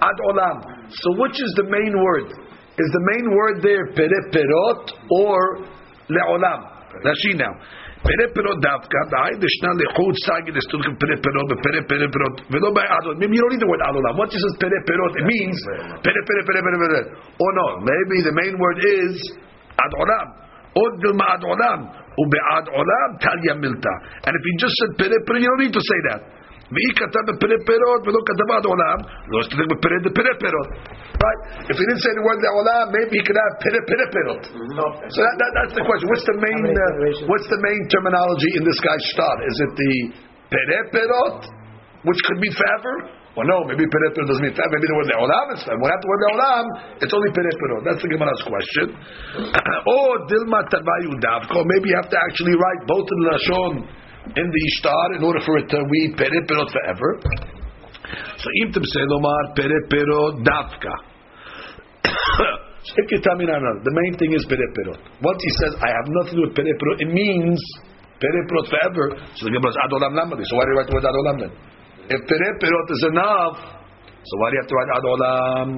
ad 0.00 0.18
olam. 0.30 0.62
So 0.90 1.10
which 1.18 1.34
is 1.42 1.52
the 1.56 1.64
main 1.64 1.94
word? 1.98 2.30
Is 2.78 2.90
the 2.94 3.02
main 3.10 3.26
word 3.34 3.60
there 3.60 3.86
perot 3.90 4.92
or 5.10 5.66
leolam? 6.08 6.77
Rashi 7.04 7.36
now. 7.36 7.52
Pere 7.98 8.30
perot 8.30 8.58
davka, 8.62 9.00
the 9.10 9.18
high 9.18 9.36
dishna 9.36 9.74
lechut 9.74 10.16
sagid 10.22 10.54
is 10.54 10.64
tulkim 10.70 10.94
pere 10.96 11.18
perot, 11.18 11.50
pere 11.60 11.82
pere 11.82 12.06
perot, 12.06 12.36
velo 12.46 12.70
by 12.70 12.86
adol. 12.86 13.18
Maybe 13.18 13.34
you 13.34 13.42
don't 13.42 13.58
need 13.58 13.62
the 13.62 13.68
word 13.68 13.82
adolam. 13.82 14.14
What 14.16 14.30
this 14.30 14.38
is 14.38 14.54
pere 14.62 14.78
perot? 14.86 15.12
It 15.18 15.26
means 15.26 15.58
pere 16.00 16.22
pere 16.22 16.42
pere 16.46 16.62
pere. 16.62 17.02
Or 17.42 17.50
no, 17.58 17.66
maybe 17.82 18.22
the 18.22 18.34
main 18.38 18.54
word 18.54 18.78
is 18.86 19.14
adolam. 19.76 20.26
Od 20.78 20.92
dilma 21.02 21.26
adolam. 21.36 21.80
Ube'ad 22.18 22.70
adolam 22.70 23.10
tal 23.18 23.38
yamilta. 23.42 23.94
And 24.24 24.32
if 24.32 24.42
you 24.46 24.54
just 24.62 24.74
said 24.78 24.90
pere 24.96 25.18
pere, 25.26 25.42
you 25.42 25.50
don't 25.50 25.66
need 25.66 25.74
to 25.74 25.82
say 25.82 26.00
that. 26.14 26.37
ואי 26.73 26.91
כתב 26.99 27.23
בפרה 27.29 27.57
פירות 27.67 28.01
ולא 28.05 28.19
כתב 28.29 28.47
עד 28.55 28.65
עולם, 28.71 28.99
לא 29.31 29.37
אסתפק 29.41 29.67
בפרה 29.71 29.97
דפרה 30.05 30.33
פירות. 30.41 30.69
Right? 31.23 31.39
If 31.71 31.75
he 31.79 31.83
didn't 31.87 32.03
say 32.05 32.13
the 32.17 32.23
word 32.27 32.39
לעולם, 32.45 32.85
maybe 32.95 33.13
he 33.19 33.23
could 33.27 33.39
have 33.43 33.53
פרה 33.63 33.79
פרה 33.89 34.05
פירות. 34.15 34.43
So 35.15 35.19
that, 35.25 35.35
that, 35.41 35.51
that's 35.57 35.75
the 35.77 35.85
question. 35.89 36.05
What's 36.11 36.25
the 36.31 36.37
main 36.45 36.59
many 36.65 36.73
uh, 36.73 36.81
generations? 36.81 37.25
what's 37.31 37.49
the 37.53 37.61
main 37.67 37.81
terminology 37.93 38.51
in 38.57 38.63
this 38.69 38.79
guy's 38.85 39.03
shtar? 39.11 39.35
Is 39.49 39.57
it 39.65 39.71
the 39.81 39.93
pere 40.53 40.81
perot, 40.93 41.39
which 42.07 42.19
could 42.25 42.39
mean 42.43 42.53
forever? 42.61 42.95
Or 43.37 43.43
no, 43.49 43.57
maybe 43.69 43.83
pere 43.93 44.09
perot 44.15 44.29
doesn't 44.31 44.45
mean 44.47 44.55
forever. 44.57 44.73
Maybe 44.77 44.87
the 44.89 44.97
word 44.97 45.09
leolam 45.13 45.47
is 45.53 45.61
forever. 45.65 45.81
When 45.83 45.91
the 45.93 46.09
word 46.11 46.21
leolam, 46.25 46.65
it's 47.03 47.13
only 47.17 47.31
pere 47.37 47.53
perot. 47.61 47.81
That's 47.85 48.01
the 48.01 48.09
Gemara's 48.13 48.43
question. 48.49 48.85
or 49.93 50.11
dilma 50.31 50.59
tavayu 50.73 51.11
davko. 51.21 51.59
Maybe 51.69 51.85
you 51.91 51.97
have 52.01 52.09
to 52.09 52.19
actually 52.25 52.55
write 52.57 52.81
both 52.89 53.07
in 53.13 53.17
the 53.21 53.27
lashon 53.35 53.73
in 54.36 54.46
the 54.50 54.62
ishtar 54.68 55.16
in 55.16 55.22
order 55.24 55.40
for 55.44 55.58
it 55.58 55.68
to 55.70 55.78
read 55.78 56.16
pere 56.16 56.40
perot 56.44 56.68
forever. 56.72 57.10
So 58.38 58.48
im 58.62 58.72
say 58.72 59.04
lomar 59.08 59.54
pere 59.56 59.78
perot 59.88 60.44
davka. 60.44 60.94
If 62.96 63.10
you 63.12 63.20
tell 63.20 63.36
me, 63.36 63.44
no, 63.44 63.58
no, 63.58 63.72
the 63.84 63.92
main 63.92 64.16
thing 64.16 64.32
is 64.32 64.46
pere 64.48 64.64
perot. 64.72 65.00
Once 65.20 65.40
he 65.42 65.50
says, 65.60 65.76
I 65.76 65.90
have 65.92 66.06
nothing 66.08 66.40
to 66.40 66.40
do 66.40 66.44
with 66.48 66.56
pere 66.56 66.72
perot, 66.72 66.96
it 67.04 67.10
means 67.12 67.60
pere 68.20 68.42
perot 68.48 68.66
forever. 68.70 69.06
So 69.36 69.44
the 69.46 69.52
Gemara 69.52 69.72
says, 69.76 69.82
adolam 69.84 70.12
lamadi. 70.16 70.44
So 70.48 70.56
why 70.56 70.64
do 70.64 70.70
you 70.72 70.78
write 70.78 70.88
the 70.88 70.96
word 70.96 71.04
adolam 71.04 71.36
then? 71.44 71.52
If 72.08 72.20
pere 72.24 72.50
perot 72.56 72.88
is 72.88 73.02
enough, 73.12 73.56
so 74.24 74.32
why 74.40 74.50
do 74.50 74.54
you 74.56 74.60
have 74.64 74.70
to 74.72 74.76
write 74.78 74.90
adolam? 74.96 75.68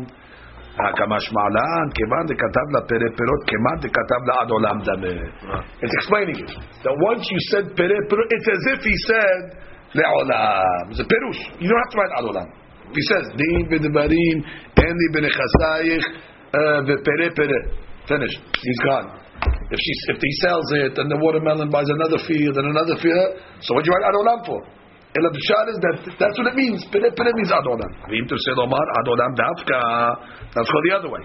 It's 5.82 5.94
explaining 6.04 6.36
it. 6.46 6.50
That 6.86 6.94
once 6.94 7.26
you 7.26 7.40
said 7.50 7.74
pere 7.74 7.98
perot, 8.06 8.26
it's 8.30 8.48
as 8.48 8.62
if 8.74 8.80
he 8.86 8.94
said, 9.10 9.40
le'olam. 9.98 10.90
It's 10.94 11.00
a 11.02 11.08
perush. 11.10 11.42
You 11.58 11.66
don't 11.68 11.80
have 11.84 11.92
to 11.92 11.98
write 11.98 12.12
ad 12.18 12.24
olam. 12.30 12.48
If 12.90 12.94
he 12.94 13.04
says 13.10 13.24
din 13.34 13.66
v'devarim 13.66 14.36
eni 14.78 15.06
b'nechasayich 15.14 16.06
uh, 16.54 16.78
v'pere 16.86 17.28
pere. 17.34 17.60
Finish. 18.06 18.34
He's 18.62 18.80
gone. 18.86 19.20
If 19.70 19.78
she 19.78 19.92
if 20.14 20.18
he 20.18 20.32
sells 20.42 20.68
it 20.72 20.98
and 20.98 21.10
the 21.10 21.18
watermelon 21.18 21.70
buys 21.70 21.88
another 21.88 22.18
field 22.26 22.54
and 22.58 22.66
another 22.70 22.96
field, 22.98 23.42
so 23.62 23.74
what 23.74 23.84
do 23.84 23.90
you 23.90 23.94
write 23.94 24.06
ad 24.10 24.16
olam 24.18 24.40
for? 24.46 24.60
El 25.10 25.26
Abishar 25.26 25.66
is 25.74 25.78
that 25.82 25.96
that's 26.22 26.36
what 26.38 26.54
it 26.54 26.54
means. 26.54 26.86
Pere 26.86 27.10
pere 27.10 27.32
means 27.34 27.50
ad 27.50 27.66
olam. 27.66 27.90
V'im 28.06 28.30
to 28.30 28.36
say 28.46 28.54
omar 28.54 28.86
ad 28.94 29.06
olam 29.10 29.34
davka. 29.34 29.78
Let's 30.54 30.70
go 30.70 30.78
the 30.86 30.92
other 31.02 31.10
way. 31.10 31.24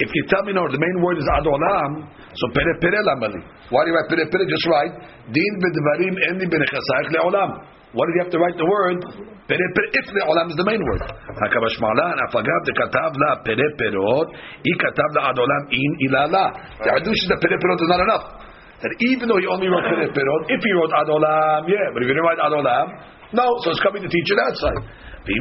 If 0.00 0.08
you 0.08 0.22
tell 0.32 0.40
me 0.48 0.56
no, 0.56 0.64
the 0.64 0.80
main 0.80 0.96
word 1.04 1.20
is 1.20 1.28
ad 1.36 1.44
olam, 1.44 2.08
so 2.32 2.44
pere 2.56 2.72
pere 2.80 2.96
lamali. 3.04 3.44
Why 3.68 3.84
do 3.84 3.92
you 3.92 3.96
write 4.00 4.08
pere 4.08 4.24
pere? 4.32 4.48
Just 4.48 4.64
write 4.72 4.94
din 5.36 5.52
v'devarim 5.60 6.16
eni 6.32 6.48
b'nechasayich 6.48 7.12
le'olam. 7.12 7.60
Why 7.92 8.04
do 8.08 8.10
you 8.16 8.22
have 8.24 8.32
to 8.32 8.40
write 8.40 8.56
the 8.56 8.64
word 8.64 9.04
pere 9.52 9.68
pere 9.76 9.88
if 9.92 10.06
le'olam 10.16 10.48
is 10.48 10.56
the 10.56 10.64
main 10.64 10.80
word? 10.80 11.04
Hakabash 11.36 11.76
malan 11.76 12.16
afagav 12.24 12.64
de 12.64 12.72
katav 12.72 13.12
la 13.20 13.36
pere 13.44 13.68
perot, 13.76 14.32
i 14.64 14.72
katav 14.80 15.10
la 15.12 15.28
ad 15.28 15.36
olam 15.36 15.62
in 15.76 15.92
ilala. 16.08 16.56
The 16.80 16.88
hadush 16.88 17.20
is 17.20 17.28
that 17.28 17.40
pere 17.44 17.60
perot 17.60 17.84
is 17.84 17.90
not 17.92 18.00
enough 18.00 18.45
that 18.82 18.92
even 19.08 19.28
though 19.28 19.40
he 19.40 19.46
only 19.48 19.68
wrote 19.68 19.84
Perek 19.88 20.12
Perot, 20.12 20.42
if 20.52 20.60
he 20.60 20.72
wrote 20.76 20.92
adolam, 20.92 21.68
yeah, 21.68 21.88
but 21.94 22.02
if 22.02 22.08
he 22.08 22.14
didn't 22.14 22.26
write 22.26 22.40
adolam, 22.40 22.92
no, 23.32 23.46
so 23.64 23.70
it's 23.72 23.80
coming 23.80 24.02
to 24.02 24.08
teach 24.08 24.28
it 24.30 24.38
outside. 24.38 24.84
And 25.26 25.34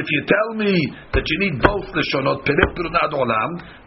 if 0.00 0.08
you 0.10 0.20
tell 0.26 0.58
me 0.58 0.74
that 1.14 1.22
you 1.22 1.36
need 1.38 1.62
both 1.62 1.86
the 1.94 2.02
Shonot, 2.10 2.42
Perek 2.42 2.74
Perot 2.74 2.90
and 2.90 2.98
Ad 2.98 3.14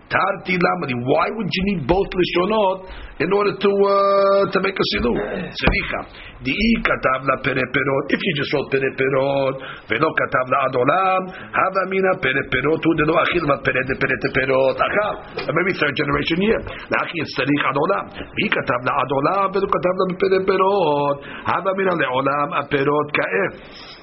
Tarti 0.09 0.57
lamadi. 0.57 0.97
Why 1.05 1.29
would 1.29 1.49
you 1.53 1.63
need 1.69 1.85
both 1.85 2.09
lishonot 2.09 2.89
in 3.21 3.29
order 3.29 3.53
to 3.53 3.71
uh, 3.85 4.41
to 4.49 4.57
make 4.65 4.73
a 4.73 4.85
sidur? 4.97 5.13
Sericha. 5.53 5.99
Dii 6.41 6.73
katav 6.81 7.29
la 7.29 7.37
pereperot. 7.45 8.03
If 8.09 8.17
you 8.17 8.33
just 8.41 8.49
wrote 8.57 8.73
pereperot, 8.73 9.53
velo 9.85 10.09
katav 10.17 10.45
la 10.49 10.57
adolam, 10.65 11.21
hava 11.29 11.83
mina 11.93 12.17
pereperot 12.25 12.81
hu 12.81 12.91
delo 12.97 13.13
achil 13.21 13.45
va 13.45 13.61
perete 13.61 13.93
perete 14.01 14.29
perot 14.33 14.81
achal. 14.81 15.13
Maybe 15.45 15.77
third 15.77 15.93
generation 15.93 16.41
here. 16.41 16.61
Lachi 16.89 17.21
it's 17.21 17.37
terich 17.37 17.63
adolam. 17.69 18.09
Dii 18.17 18.49
katav 18.49 18.81
la 18.89 18.93
adolam 19.05 19.53
velo 19.53 19.67
katav 19.69 19.93
la 20.01 20.05
pereperot. 20.25 21.17
Hava 21.45 21.71
mina 21.77 21.93
leolam 22.01 22.49
aperot 22.65 23.07
kaef. 23.13 23.97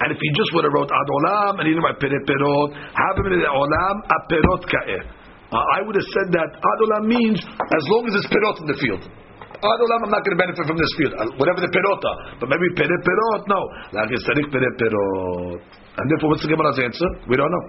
And 0.00 0.10
if 0.10 0.18
he 0.18 0.28
just 0.34 0.50
would 0.52 0.64
have 0.64 0.72
wrote 0.72 0.90
adolam 0.90 1.60
and 1.60 1.64
he 1.68 1.74
didn't 1.74 1.84
write 1.84 2.00
Perot, 2.00 2.70
Habim 2.74 3.26
Olam, 3.46 3.96
Aperot 4.10 4.62
Ka'eh. 4.66 5.21
Uh, 5.52 5.60
I 5.76 5.84
would 5.84 5.96
have 6.00 6.08
said 6.16 6.32
that 6.32 6.48
ad 6.48 6.78
olam 6.80 7.04
means 7.12 7.38
as 7.44 7.84
long 7.92 8.08
as 8.08 8.16
it's 8.16 8.28
perot 8.32 8.56
in 8.64 8.66
the 8.72 8.78
field. 8.80 9.02
Ad 9.04 9.80
olam, 9.84 10.00
I'm 10.08 10.12
not 10.16 10.24
going 10.24 10.34
to 10.34 10.42
benefit 10.42 10.64
from 10.64 10.80
this 10.80 10.92
field. 10.96 11.12
Uh, 11.12 11.28
whatever 11.36 11.60
the 11.60 11.68
perota. 11.68 12.40
But 12.40 12.48
maybe 12.48 12.72
peret 12.72 13.00
perot, 13.04 13.42
no. 13.52 13.60
Like 13.92 14.08
it's 14.16 14.24
tarik 14.24 14.48
peret 14.48 14.74
perot. 14.80 15.60
And 16.00 16.04
therefore, 16.08 16.32
what's 16.32 16.42
the 16.42 16.48
Gemara's 16.48 16.80
answer? 16.80 17.08
We 17.28 17.36
don't 17.36 17.52
know. 17.52 17.64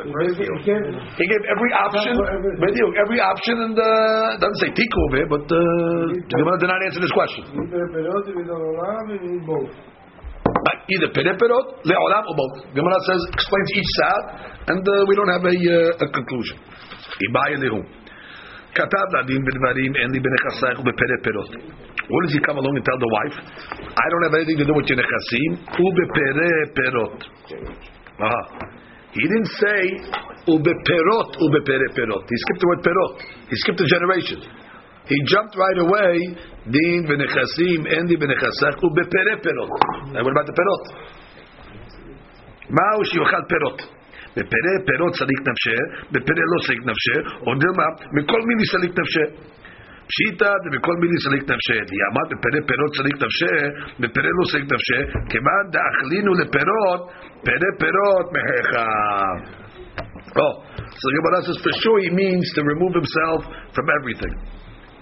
He 0.00 1.24
gave 1.28 1.42
every 1.44 1.72
option, 1.76 2.16
every, 2.16 2.72
every 2.96 3.20
option, 3.20 3.56
and 3.60 3.76
uh, 3.76 4.38
doesn't 4.40 4.60
say 4.62 4.70
tiku 4.72 4.98
over 5.10 5.16
here, 5.20 5.28
but 5.28 5.44
uh, 5.44 5.58
the 6.16 6.36
Gemara 6.40 6.56
did 6.56 6.70
not 6.72 6.80
answer 6.86 7.00
this 7.02 7.12
question 7.12 7.44
Like 10.45 10.81
either 10.89 11.09
periperot, 11.13 11.83
le'olam, 11.85 12.23
or 12.29 12.35
both. 12.37 12.55
Gemara 12.73 12.99
says 13.07 13.21
explains 13.33 13.69
each 13.75 13.91
side, 13.99 14.25
and 14.71 14.81
uh, 14.81 14.93
we 15.07 15.13
don't 15.15 15.31
have 15.33 15.45
a, 15.45 15.55
uh, 15.55 16.05
a 16.05 16.07
conclusion. 16.09 16.57
Ibaya 17.29 17.57
lehu. 17.59 17.81
כתב 18.75 19.07
לדין 19.15 19.41
בדברים, 19.45 19.95
אין 19.95 20.11
לי 20.11 20.19
בנכסייך 20.19 20.79
ובפרי 20.79 21.17
What 22.11 22.21
does 22.23 22.33
he 22.33 22.39
come 22.45 22.57
along 22.57 22.75
and 22.75 22.85
tell 22.85 22.99
the 22.99 23.11
wife? 23.17 23.35
I 24.03 24.05
don't 24.11 24.23
have 24.27 24.35
anything 24.35 24.57
to 24.61 24.65
do 24.65 24.73
with 24.75 24.87
your 24.89 24.99
נכסים, 24.99 25.51
ובפרי 25.79 26.55
פירות. 26.75 27.17
Uh-huh. 28.19 28.43
He 29.15 29.23
didn't 29.31 29.51
say 29.63 29.81
ubeperot 30.47 31.29
ubepere 31.39 31.87
perot. 31.95 32.23
He 32.27 32.37
skipped 32.43 32.61
the 32.61 32.67
word 32.67 32.81
perot. 32.83 33.13
He 33.49 33.55
skipped 33.63 33.79
the 33.79 33.87
generation. 33.87 34.39
He 35.09 35.17
jumped 35.31 35.55
right 35.55 35.79
away. 35.85 36.15
Din 36.65 36.99
v'nechasim 37.05 37.85
endi 37.85 38.15
v'nechasach 38.17 38.77
ubepere 38.81 39.33
perot. 39.43 39.71
And 40.15 40.21
what 40.25 40.33
about 40.33 40.47
the 40.49 40.53
perot? 40.53 40.85
מהו 42.69 43.05
שיאכל 43.05 43.43
פירות? 43.49 43.81
בפרא 44.37 44.73
פירות 44.87 45.13
סליק 45.15 45.41
נפשה, 45.49 45.77
בפרא 46.11 46.43
לא 46.51 46.59
סליק 46.65 46.81
נפשה, 46.89 47.17
או 47.45 47.51
דלמה, 47.61 47.87
מכל 48.15 48.41
מיני 48.47 48.65
סליק 48.71 48.91
נפשה. 48.99 49.25
פשיטא 50.09 50.51
דבכל 50.65 50.95
מיני 51.01 51.17
סליק 51.25 51.43
נפשה. 51.51 51.77
דיאמר 51.91 52.25
בפרא 52.31 52.59
פירות 52.69 52.91
סליק 52.97 53.15
נפשה, 53.23 53.55
בפרא 53.99 54.31
לא 54.37 54.45
סליק 54.51 54.65
נפשה, 54.73 54.99
כיוון 55.31 55.63
דאכלינו 55.75 56.31
לפירות, 56.39 57.01
פרא 57.45 57.69
פירות 57.79 58.27
מהיכה. 58.33 58.87
Oh, 60.45 60.53
so 60.99 61.05
the 61.11 61.15
Gemara 61.17 61.39
says 61.47 61.59
for 61.63 61.73
sure 61.81 61.99
he 62.01 62.09
means 62.09 62.45
to 62.55 62.61
remove 62.73 62.93
himself 63.01 63.39
from 63.75 63.85
everything. 63.97 64.33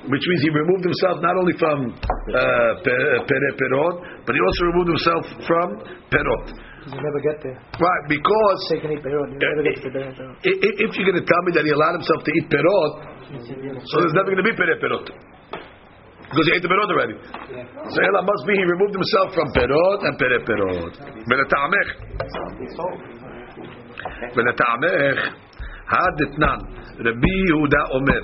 Which 0.08 0.20
means 0.28 0.42
he 0.44 0.52
removed 0.52 0.84
himself 0.84 1.16
not 1.24 1.36
only 1.40 1.56
from 1.56 1.78
uh, 1.96 2.72
pere 2.84 3.52
perot, 3.56 3.96
but 4.28 4.36
he 4.36 4.42
also 4.44 4.62
removed 4.76 4.90
himself 4.96 5.24
from 5.48 5.68
perot. 6.12 6.46
You 6.92 7.00
never 7.00 7.22
get 7.24 7.40
there. 7.40 7.56
Right, 7.80 8.04
because 8.12 8.60
Take 8.68 8.84
any 8.84 9.00
perot, 9.00 9.32
you 9.32 9.40
never 9.40 9.64
get 9.64 9.80
to 9.80 9.88
the 9.88 10.04
perot. 10.04 10.44
i- 10.44 10.60
i- 10.68 10.78
if 10.84 10.90
you're 11.00 11.08
going 11.08 11.22
to 11.24 11.28
tell 11.32 11.42
me 11.48 11.52
that 11.56 11.64
he 11.64 11.72
allowed 11.72 11.96
himself 12.04 12.20
to 12.28 12.32
eat 12.36 12.46
perot, 12.52 12.94
so 13.88 13.94
there's 14.04 14.12
never 14.20 14.28
going 14.36 14.44
to 14.44 14.48
be 14.52 14.56
pere 14.60 14.76
perot. 14.84 15.08
Because 15.08 16.46
he 16.50 16.54
ate 16.58 16.64
the 16.68 16.72
perot 16.74 16.90
already. 16.92 17.16
So 17.88 17.98
Ela 18.04 18.22
must 18.28 18.44
be 18.44 18.54
he 18.60 18.66
removed 18.76 18.96
himself 19.00 19.28
from 19.40 19.48
perot 19.56 20.00
and 20.04 20.14
pere 20.20 20.40
perot. 20.44 20.94
ולטעמך, 21.32 21.88
ולטעמך, 24.36 25.20
הדתנן, 25.96 26.60
רבי 27.08 27.36
יהודה 27.50 27.84
אומר, 27.96 28.22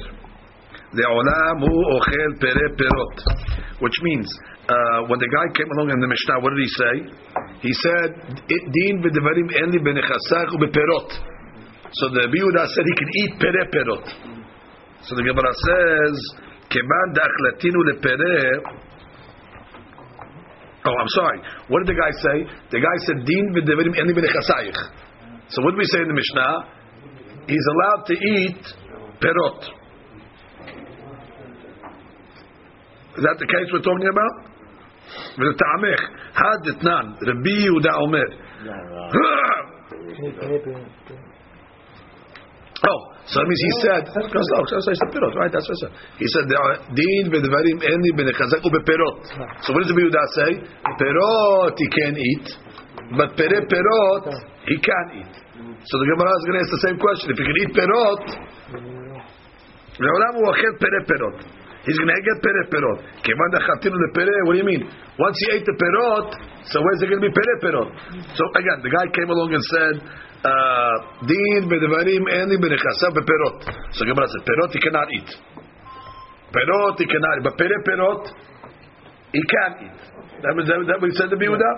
Le'olam 0.94 1.58
hu 1.58 1.74
ochel 1.98 2.30
pere 2.38 2.66
perot. 2.78 3.16
Which 3.80 3.98
means, 4.02 4.28
uh, 4.68 5.10
when 5.10 5.18
the 5.18 5.26
guy 5.26 5.46
came 5.58 5.70
along 5.74 5.90
in 5.90 5.98
the 5.98 6.06
Mishnah, 6.06 6.38
what 6.40 6.54
did 6.54 6.62
he 6.62 6.72
say? 6.78 6.94
He 7.66 7.72
said, 7.82 8.10
Din 8.46 9.02
v'devarim 9.02 9.50
enli 9.58 9.82
b'nechasach 9.82 10.54
u'beperot. 10.54 11.10
So 11.92 12.08
the 12.14 12.30
Biuda 12.30 12.62
said 12.70 12.84
he 12.86 12.94
can 12.94 13.10
eat 13.22 13.32
pere 13.42 13.64
perot. 13.74 14.06
So 15.02 15.16
the 15.16 15.22
Gemara 15.26 15.52
says, 15.52 16.14
Keman 16.70 17.08
da'achlatinu 17.12 17.80
le'pereh 17.90 18.84
Oh, 20.86 20.92
I'm 21.00 21.08
sorry. 21.16 21.40
What 21.68 21.80
did 21.80 21.96
the 21.96 21.98
guy 21.98 22.12
say? 22.12 22.36
The 22.70 22.80
guy 22.80 22.96
said, 23.08 23.24
"Din 23.24 23.56
v'devarim 23.56 23.96
eni 23.96 24.12
b'nechasayich." 24.12 24.76
So 25.48 25.62
what 25.62 25.72
did 25.72 25.78
we 25.78 25.86
say 25.86 26.00
in 26.04 26.08
the 26.08 26.14
Mishnah? 26.14 26.52
He's 27.48 27.66
allowed 27.72 28.04
to 28.06 28.12
eat 28.12 28.60
perot. 29.20 29.83
Is 33.17 33.23
that 33.25 33.37
the 33.39 33.47
case 33.47 33.67
we're 33.73 33.85
talking 33.85 34.09
about? 34.09 34.49
ולטעמך, 35.37 36.01
הדתנן, 36.35 37.05
רבי 37.27 37.51
יהודה 37.51 37.93
אומר, 37.93 38.27
Oh, 42.81 42.99
so 43.27 43.39
that 43.39 43.47
means 43.47 43.59
he 43.59 43.73
said, 43.83 44.01
because 44.07 44.47
no, 44.55 44.63
so 44.63 44.79
it's 44.79 45.03
the 45.03 45.11
perot, 45.11 45.35
right? 45.35 45.51
That's 45.51 45.67
what 45.67 45.75
I 45.75 45.81
said. 45.83 45.93
He 46.15 46.27
said, 46.31 46.47
there 46.47 46.61
are 46.63 46.75
din 46.95 47.27
b'devarim 47.27 47.83
eni 47.83 48.11
b'nechazak 48.15 48.63
u'beperot. 48.63 49.17
So 49.67 49.75
what 49.75 49.83
does 49.83 49.91
the 49.91 49.99
Yehuda 49.99 50.23
say? 50.39 50.51
Perot 50.95 51.75
he 51.75 51.87
can 51.91 52.15
eat, 52.15 52.47
but 53.19 53.35
pere 53.35 53.67
perot 53.67 54.31
he 54.63 54.79
can't 54.79 55.11
eat. 55.19 55.33
So 55.83 55.93
the 55.99 56.07
Gemara 56.07 56.31
is 56.31 56.43
going 56.47 56.55
to 56.55 56.63
ask 56.63 56.71
the 56.71 56.83
same 56.87 56.97
question. 57.03 57.27
If 57.35 57.37
he 57.39 57.45
can 57.49 57.57
eat 57.63 57.71
perot, 57.75 58.25
לעולם 59.99 60.33
הוא 60.35 60.47
אוכל 60.47 60.73
פרה 60.79 60.99
פירות. 61.07 61.37
He's 61.84 61.98
going 62.00 62.08
to 62.08 62.16
get 62.16 62.40
pere 62.40 62.64
perot. 62.72 62.98
Kevan 63.20 63.48
dechatinu 63.52 63.92
le 63.92 64.08
pere. 64.16 64.32
What 64.48 64.56
do 64.56 64.58
you 64.64 64.68
mean? 64.68 64.88
Once 65.20 65.36
he 65.36 65.46
ate 65.52 65.68
the 65.68 65.76
perot, 65.76 66.32
so 66.72 66.80
where's 66.80 67.00
it 67.04 67.12
going 67.12 67.20
to 67.20 67.28
be 67.28 67.34
pere 67.36 67.56
perot? 67.60 67.92
So 68.32 68.42
again, 68.56 68.80
the 68.80 68.88
guy 68.88 69.04
came 69.12 69.28
along 69.28 69.52
and 69.52 69.64
said, 69.68 69.94
uh, 70.48 70.96
din 71.28 71.68
bedevarim 71.68 72.24
eni 72.24 72.56
benechasav 72.56 73.12
beperot. 73.12 73.68
So 73.92 74.08
Gemara 74.08 74.24
said, 74.32 74.42
perot 74.48 74.72
he 74.72 74.80
cannot 74.80 75.08
eat. 75.12 75.30
Perot 76.56 76.96
he 76.96 77.04
cannot 77.04 77.34
eat, 77.36 77.44
but 77.44 77.54
pere 77.60 77.76
perot 77.84 78.32
he 79.36 79.42
can 79.44 79.72
eat. 79.84 80.00
That 80.40 80.56
was 80.56 80.64
that, 80.68 80.80
that 80.88 81.00
what 81.00 81.08
he 81.08 81.16
said 81.16 81.28
to 81.28 81.36
Yehuda. 81.36 81.70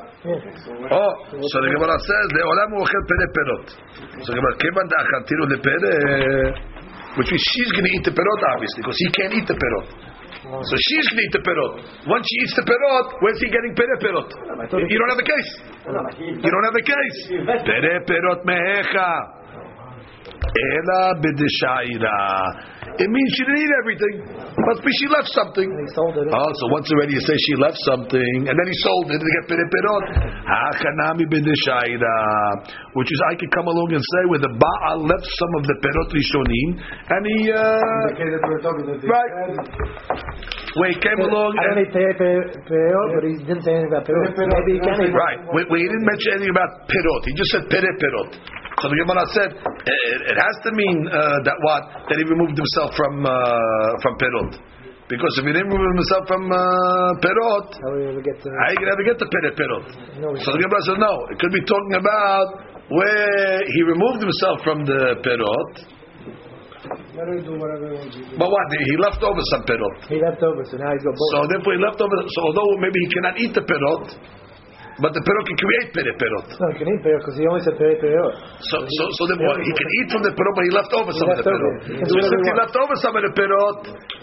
Oh, 0.91 1.13
so 1.35 1.57
the 1.63 1.71
Gemara 1.75 1.99
says, 1.99 2.27
leolam 2.31 2.79
uochel 2.79 3.03
pere 3.11 3.27
perot. 3.35 3.67
So 4.23 4.31
Gemara, 4.31 4.55
kevan 4.63 4.87
dechatinu 4.87 5.51
le 5.51 5.59
pere 5.67 6.76
which 7.17 7.29
means 7.33 7.45
she's 7.53 7.71
going 7.73 7.87
to 7.89 7.93
eat 7.97 8.05
the 8.05 8.15
perot, 8.15 8.41
obviously, 8.55 8.81
because 8.85 8.99
he 9.01 9.09
can't 9.17 9.33
eat 9.35 9.47
the 9.49 9.59
perot. 9.59 9.87
So 10.47 10.75
she's 10.79 11.07
going 11.11 11.19
to 11.19 11.27
eat 11.27 11.35
the 11.35 11.43
perot. 11.43 11.73
Once 12.07 12.25
she 12.29 12.37
eats 12.47 12.55
the 12.55 12.63
perot, 12.63 13.07
where's 13.19 13.41
he 13.43 13.49
getting 13.51 13.75
pere 13.75 13.97
perot? 13.99 14.29
You 14.87 14.99
don't 15.01 15.11
have 15.11 15.19
a 15.19 15.27
case. 15.27 15.51
You 16.45 16.51
don't 16.53 16.67
have 16.71 16.79
a 16.79 16.85
case. 16.87 17.19
Pere 17.67 17.95
perot 18.07 18.41
mehecha. 18.47 19.11
Ela 20.47 21.19
b'deshaira. 21.19 22.19
It 22.97 23.09
means 23.11 23.29
she 23.35 23.43
didn't 23.45 23.63
eat 23.67 23.75
everything. 23.83 24.15
Must 24.57 24.81
be 24.81 24.91
she 25.03 25.07
left 25.11 25.31
something. 25.35 25.67
And 25.67 25.81
he 25.83 25.91
sold 25.93 26.15
it. 26.17 26.31
Oh, 26.31 26.51
so 26.63 26.65
once 26.73 26.87
already 26.95 27.19
you 27.19 27.23
say 27.27 27.35
she 27.35 27.55
left 27.59 27.77
something, 27.85 28.33
and 28.47 28.55
then 28.55 28.67
he 28.71 28.77
sold 28.81 29.11
it 29.11 29.19
to 29.19 29.31
get 29.43 29.45
pere 29.51 29.67
perot. 29.67 30.05
Hachanami 30.47 31.27
b'deshaira. 31.29 32.17
Which 32.95 33.11
is, 33.13 33.21
I 33.29 33.35
could 33.37 33.53
come 33.53 33.69
along 33.69 33.93
and 33.93 34.01
say, 34.01 34.23
where 34.33 34.41
the 34.41 34.55
Baal 34.55 35.05
left 35.05 35.27
some 35.27 35.53
of 35.61 35.63
the 35.69 35.77
perot 35.83 36.09
rishonim, 36.15 36.69
and 36.81 37.23
he, 37.27 37.53
uh, 37.53 37.61
right, 39.05 39.33
where 40.77 40.91
he 40.93 40.99
came 41.01 41.21
along 41.25 41.57
I 41.57 41.73
don't 41.73 41.81
and 41.81 41.89
need 41.89 41.93
pay 41.93 42.13
but 42.13 43.25
he 43.25 43.33
didn't 43.45 43.65
say 43.65 43.73
anything 43.73 43.93
about 43.93 44.05
peot. 44.05 44.37
Maybe 44.37 44.77
he 44.77 44.81
can 44.81 44.97
eat. 45.09 45.13
Right. 45.13 45.41
We, 45.53 45.65
we 45.73 45.79
didn't 45.85 46.05
mention 46.05 46.37
anything 46.37 46.53
about 46.53 46.85
pirot. 46.89 47.23
He 47.25 47.33
just 47.33 47.51
said 47.53 47.65
pere 47.73 47.93
pirot. 47.97 48.37
So 48.81 48.93
the 48.93 48.99
Gemara 49.01 49.25
said 49.33 49.51
it, 49.57 50.21
it 50.33 50.37
has 50.37 50.57
to 50.69 50.71
mean 50.77 51.09
uh, 51.09 51.17
that 51.49 51.57
what 51.65 51.83
that 52.09 52.17
he 52.21 52.25
removed 52.29 52.57
himself 52.61 52.93
from 52.93 53.25
uh, 53.25 53.33
from 54.05 54.15
Perot. 54.21 54.77
Because 55.07 55.33
if 55.39 55.47
he 55.47 55.53
didn't 55.55 55.71
remove 55.71 55.95
himself 56.03 56.27
from 56.27 56.51
uh, 56.51 56.59
pirot, 57.23 57.69
How 57.79 57.95
we 57.95 58.11
ever 58.11 58.19
get 58.19 58.43
to 58.43 58.51
you 58.51 58.79
can 58.83 58.91
ever 58.91 59.05
get 59.07 59.17
the 59.23 59.29
pere 59.31 59.55
pirot? 59.55 59.87
No, 60.19 60.35
So 60.35 60.51
the 60.51 60.59
Gemara 60.67 60.83
said 60.83 60.99
no. 60.99 61.15
It 61.31 61.39
could 61.39 61.55
be 61.55 61.63
talking 61.63 61.95
about 61.95 62.49
where 62.91 63.63
he 63.71 63.81
removed 63.87 64.19
himself 64.19 64.67
from 64.67 64.83
the 64.83 65.23
pirot. 65.23 65.73
Let 67.15 67.27
her 67.31 67.39
do 67.39 67.55
whatever 67.55 67.87
he 67.87 68.03
wants 68.03 68.19
to 68.19 68.23
do. 68.27 68.35
But 68.35 68.51
what? 68.51 68.67
He 68.83 68.95
left 68.99 69.23
over 69.23 69.43
some 69.55 69.63
perot. 69.63 70.11
He 70.11 70.19
left 70.19 70.43
over, 70.43 70.63
so 70.67 70.75
now 70.75 70.91
he's 70.91 71.07
got 71.07 71.15
both. 71.15 71.31
So 71.33 71.39
therefore 71.55 71.73
he 71.79 71.81
left 71.87 72.03
over. 72.03 72.17
So 72.27 72.39
although 72.51 72.71
maybe 72.83 72.99
he 72.99 73.09
cannot 73.15 73.35
eat 73.39 73.53
the 73.55 73.63
pirot, 73.63 74.05
but 74.97 75.13
the 75.13 75.21
pirot 75.21 75.45
can 75.45 75.59
create 75.61 75.87
pere 75.93 76.13
pirot. 76.17 76.47
no, 76.57 76.67
he 76.73 76.77
can 76.81 76.89
eat 76.89 77.01
peot 77.05 77.21
because 77.21 77.37
he 77.37 77.45
only 77.45 77.61
said 77.61 77.77
pay 77.77 77.93
peot. 78.01 78.33
So, 78.65 78.77
so, 78.81 79.03
so 79.17 79.23
then 79.29 79.39
what? 79.45 79.61
He 79.61 79.73
can 79.77 79.89
eat 80.01 80.09
from 80.09 80.23
the 80.25 80.33
pirot, 80.33 80.55
but 80.57 80.65
he 80.65 80.73
left 80.73 80.93
over 80.97 81.13
some 81.13 81.29
of 81.29 81.37
the 81.37 81.45
left 81.45 81.53
over. 81.53 81.61
pirot. 81.61 82.01
He 82.01 82.05
So 82.09 82.15
since 82.17 82.45
he 82.49 82.55
left 82.57 82.77
over 82.81 82.95
some 83.05 83.15
of 83.17 83.23
the 83.29 83.33
pirot, 83.37 83.79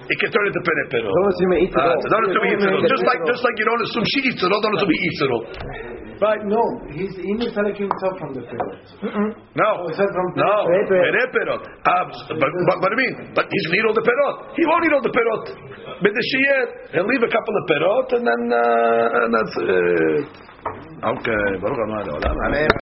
it 0.09 0.17
can 0.19 0.29
turn 0.35 0.45
into 0.49 0.61
pere 0.65 0.85
pirot. 0.91 1.11
Don't 1.11 1.29
assume 1.31 1.49
he 1.55 1.59
eats 1.67 1.75
it 1.75 1.79
Uh, 1.79 1.87
all. 1.87 1.99
so 2.03 2.07
don't 2.11 2.25
assume 2.27 2.43
he 2.43 2.51
eats 2.55 2.65
it 2.65 2.71
all. 2.73 2.81
Just 2.83 3.03
eats 3.03 3.07
like, 3.07 3.19
it 3.19 3.23
all. 3.23 3.31
just 3.31 3.43
like 3.47 3.55
you 3.61 3.65
don't 3.69 3.83
assume 3.87 4.03
she 4.11 4.19
eats 4.29 4.41
it 4.43 4.49
all, 4.51 4.61
don't 4.63 4.75
assume 4.77 4.91
he 4.93 4.99
eats 5.07 5.21
it 5.23 5.31
all. 5.31 5.43
Right, 6.23 6.39
no, 6.47 6.61
he's 6.93 7.15
in 7.19 7.35
the 7.41 7.51
telling 7.51 7.75
himself 7.75 8.13
from 8.21 8.31
the 8.37 8.43
field. 8.47 8.71
No, 9.59 9.69
Oh, 9.83 9.89
he 9.91 9.97
from 9.97 10.27
no, 10.39 10.53
Pere 10.71 10.85
pirot. 10.87 11.11
pere 11.11 11.29
pirot. 11.35 11.61
Uh, 11.83 12.03
but, 12.39 12.49
but, 12.53 12.77
but 12.79 12.89
I 12.93 12.95
mean, 12.95 13.13
but 13.35 13.45
he's 13.51 13.65
gonna 13.67 13.79
eat 13.81 13.87
all 13.91 13.97
the 13.97 14.05
pirot. 14.07 14.35
He 14.55 14.63
won't 14.63 14.83
eat 14.87 14.93
all 14.95 15.03
the 15.03 15.11
pirot. 15.11 15.43
But 15.99 16.11
the 16.15 16.23
shiyet, 16.31 16.69
he'll 16.95 17.09
leave 17.09 17.23
a 17.27 17.31
couple 17.33 17.53
of 17.59 17.63
pirot, 17.67 18.07
and 18.15 18.23
then 18.23 18.41
uh, 18.55 19.19
and 19.25 19.29
that's 19.35 19.55
it. 19.67 20.27
Okay, 21.03 21.43
Baruch 21.59 21.75
Adonai 21.83 22.07
Le'olam. 22.07 22.35
Amen. 22.47 22.71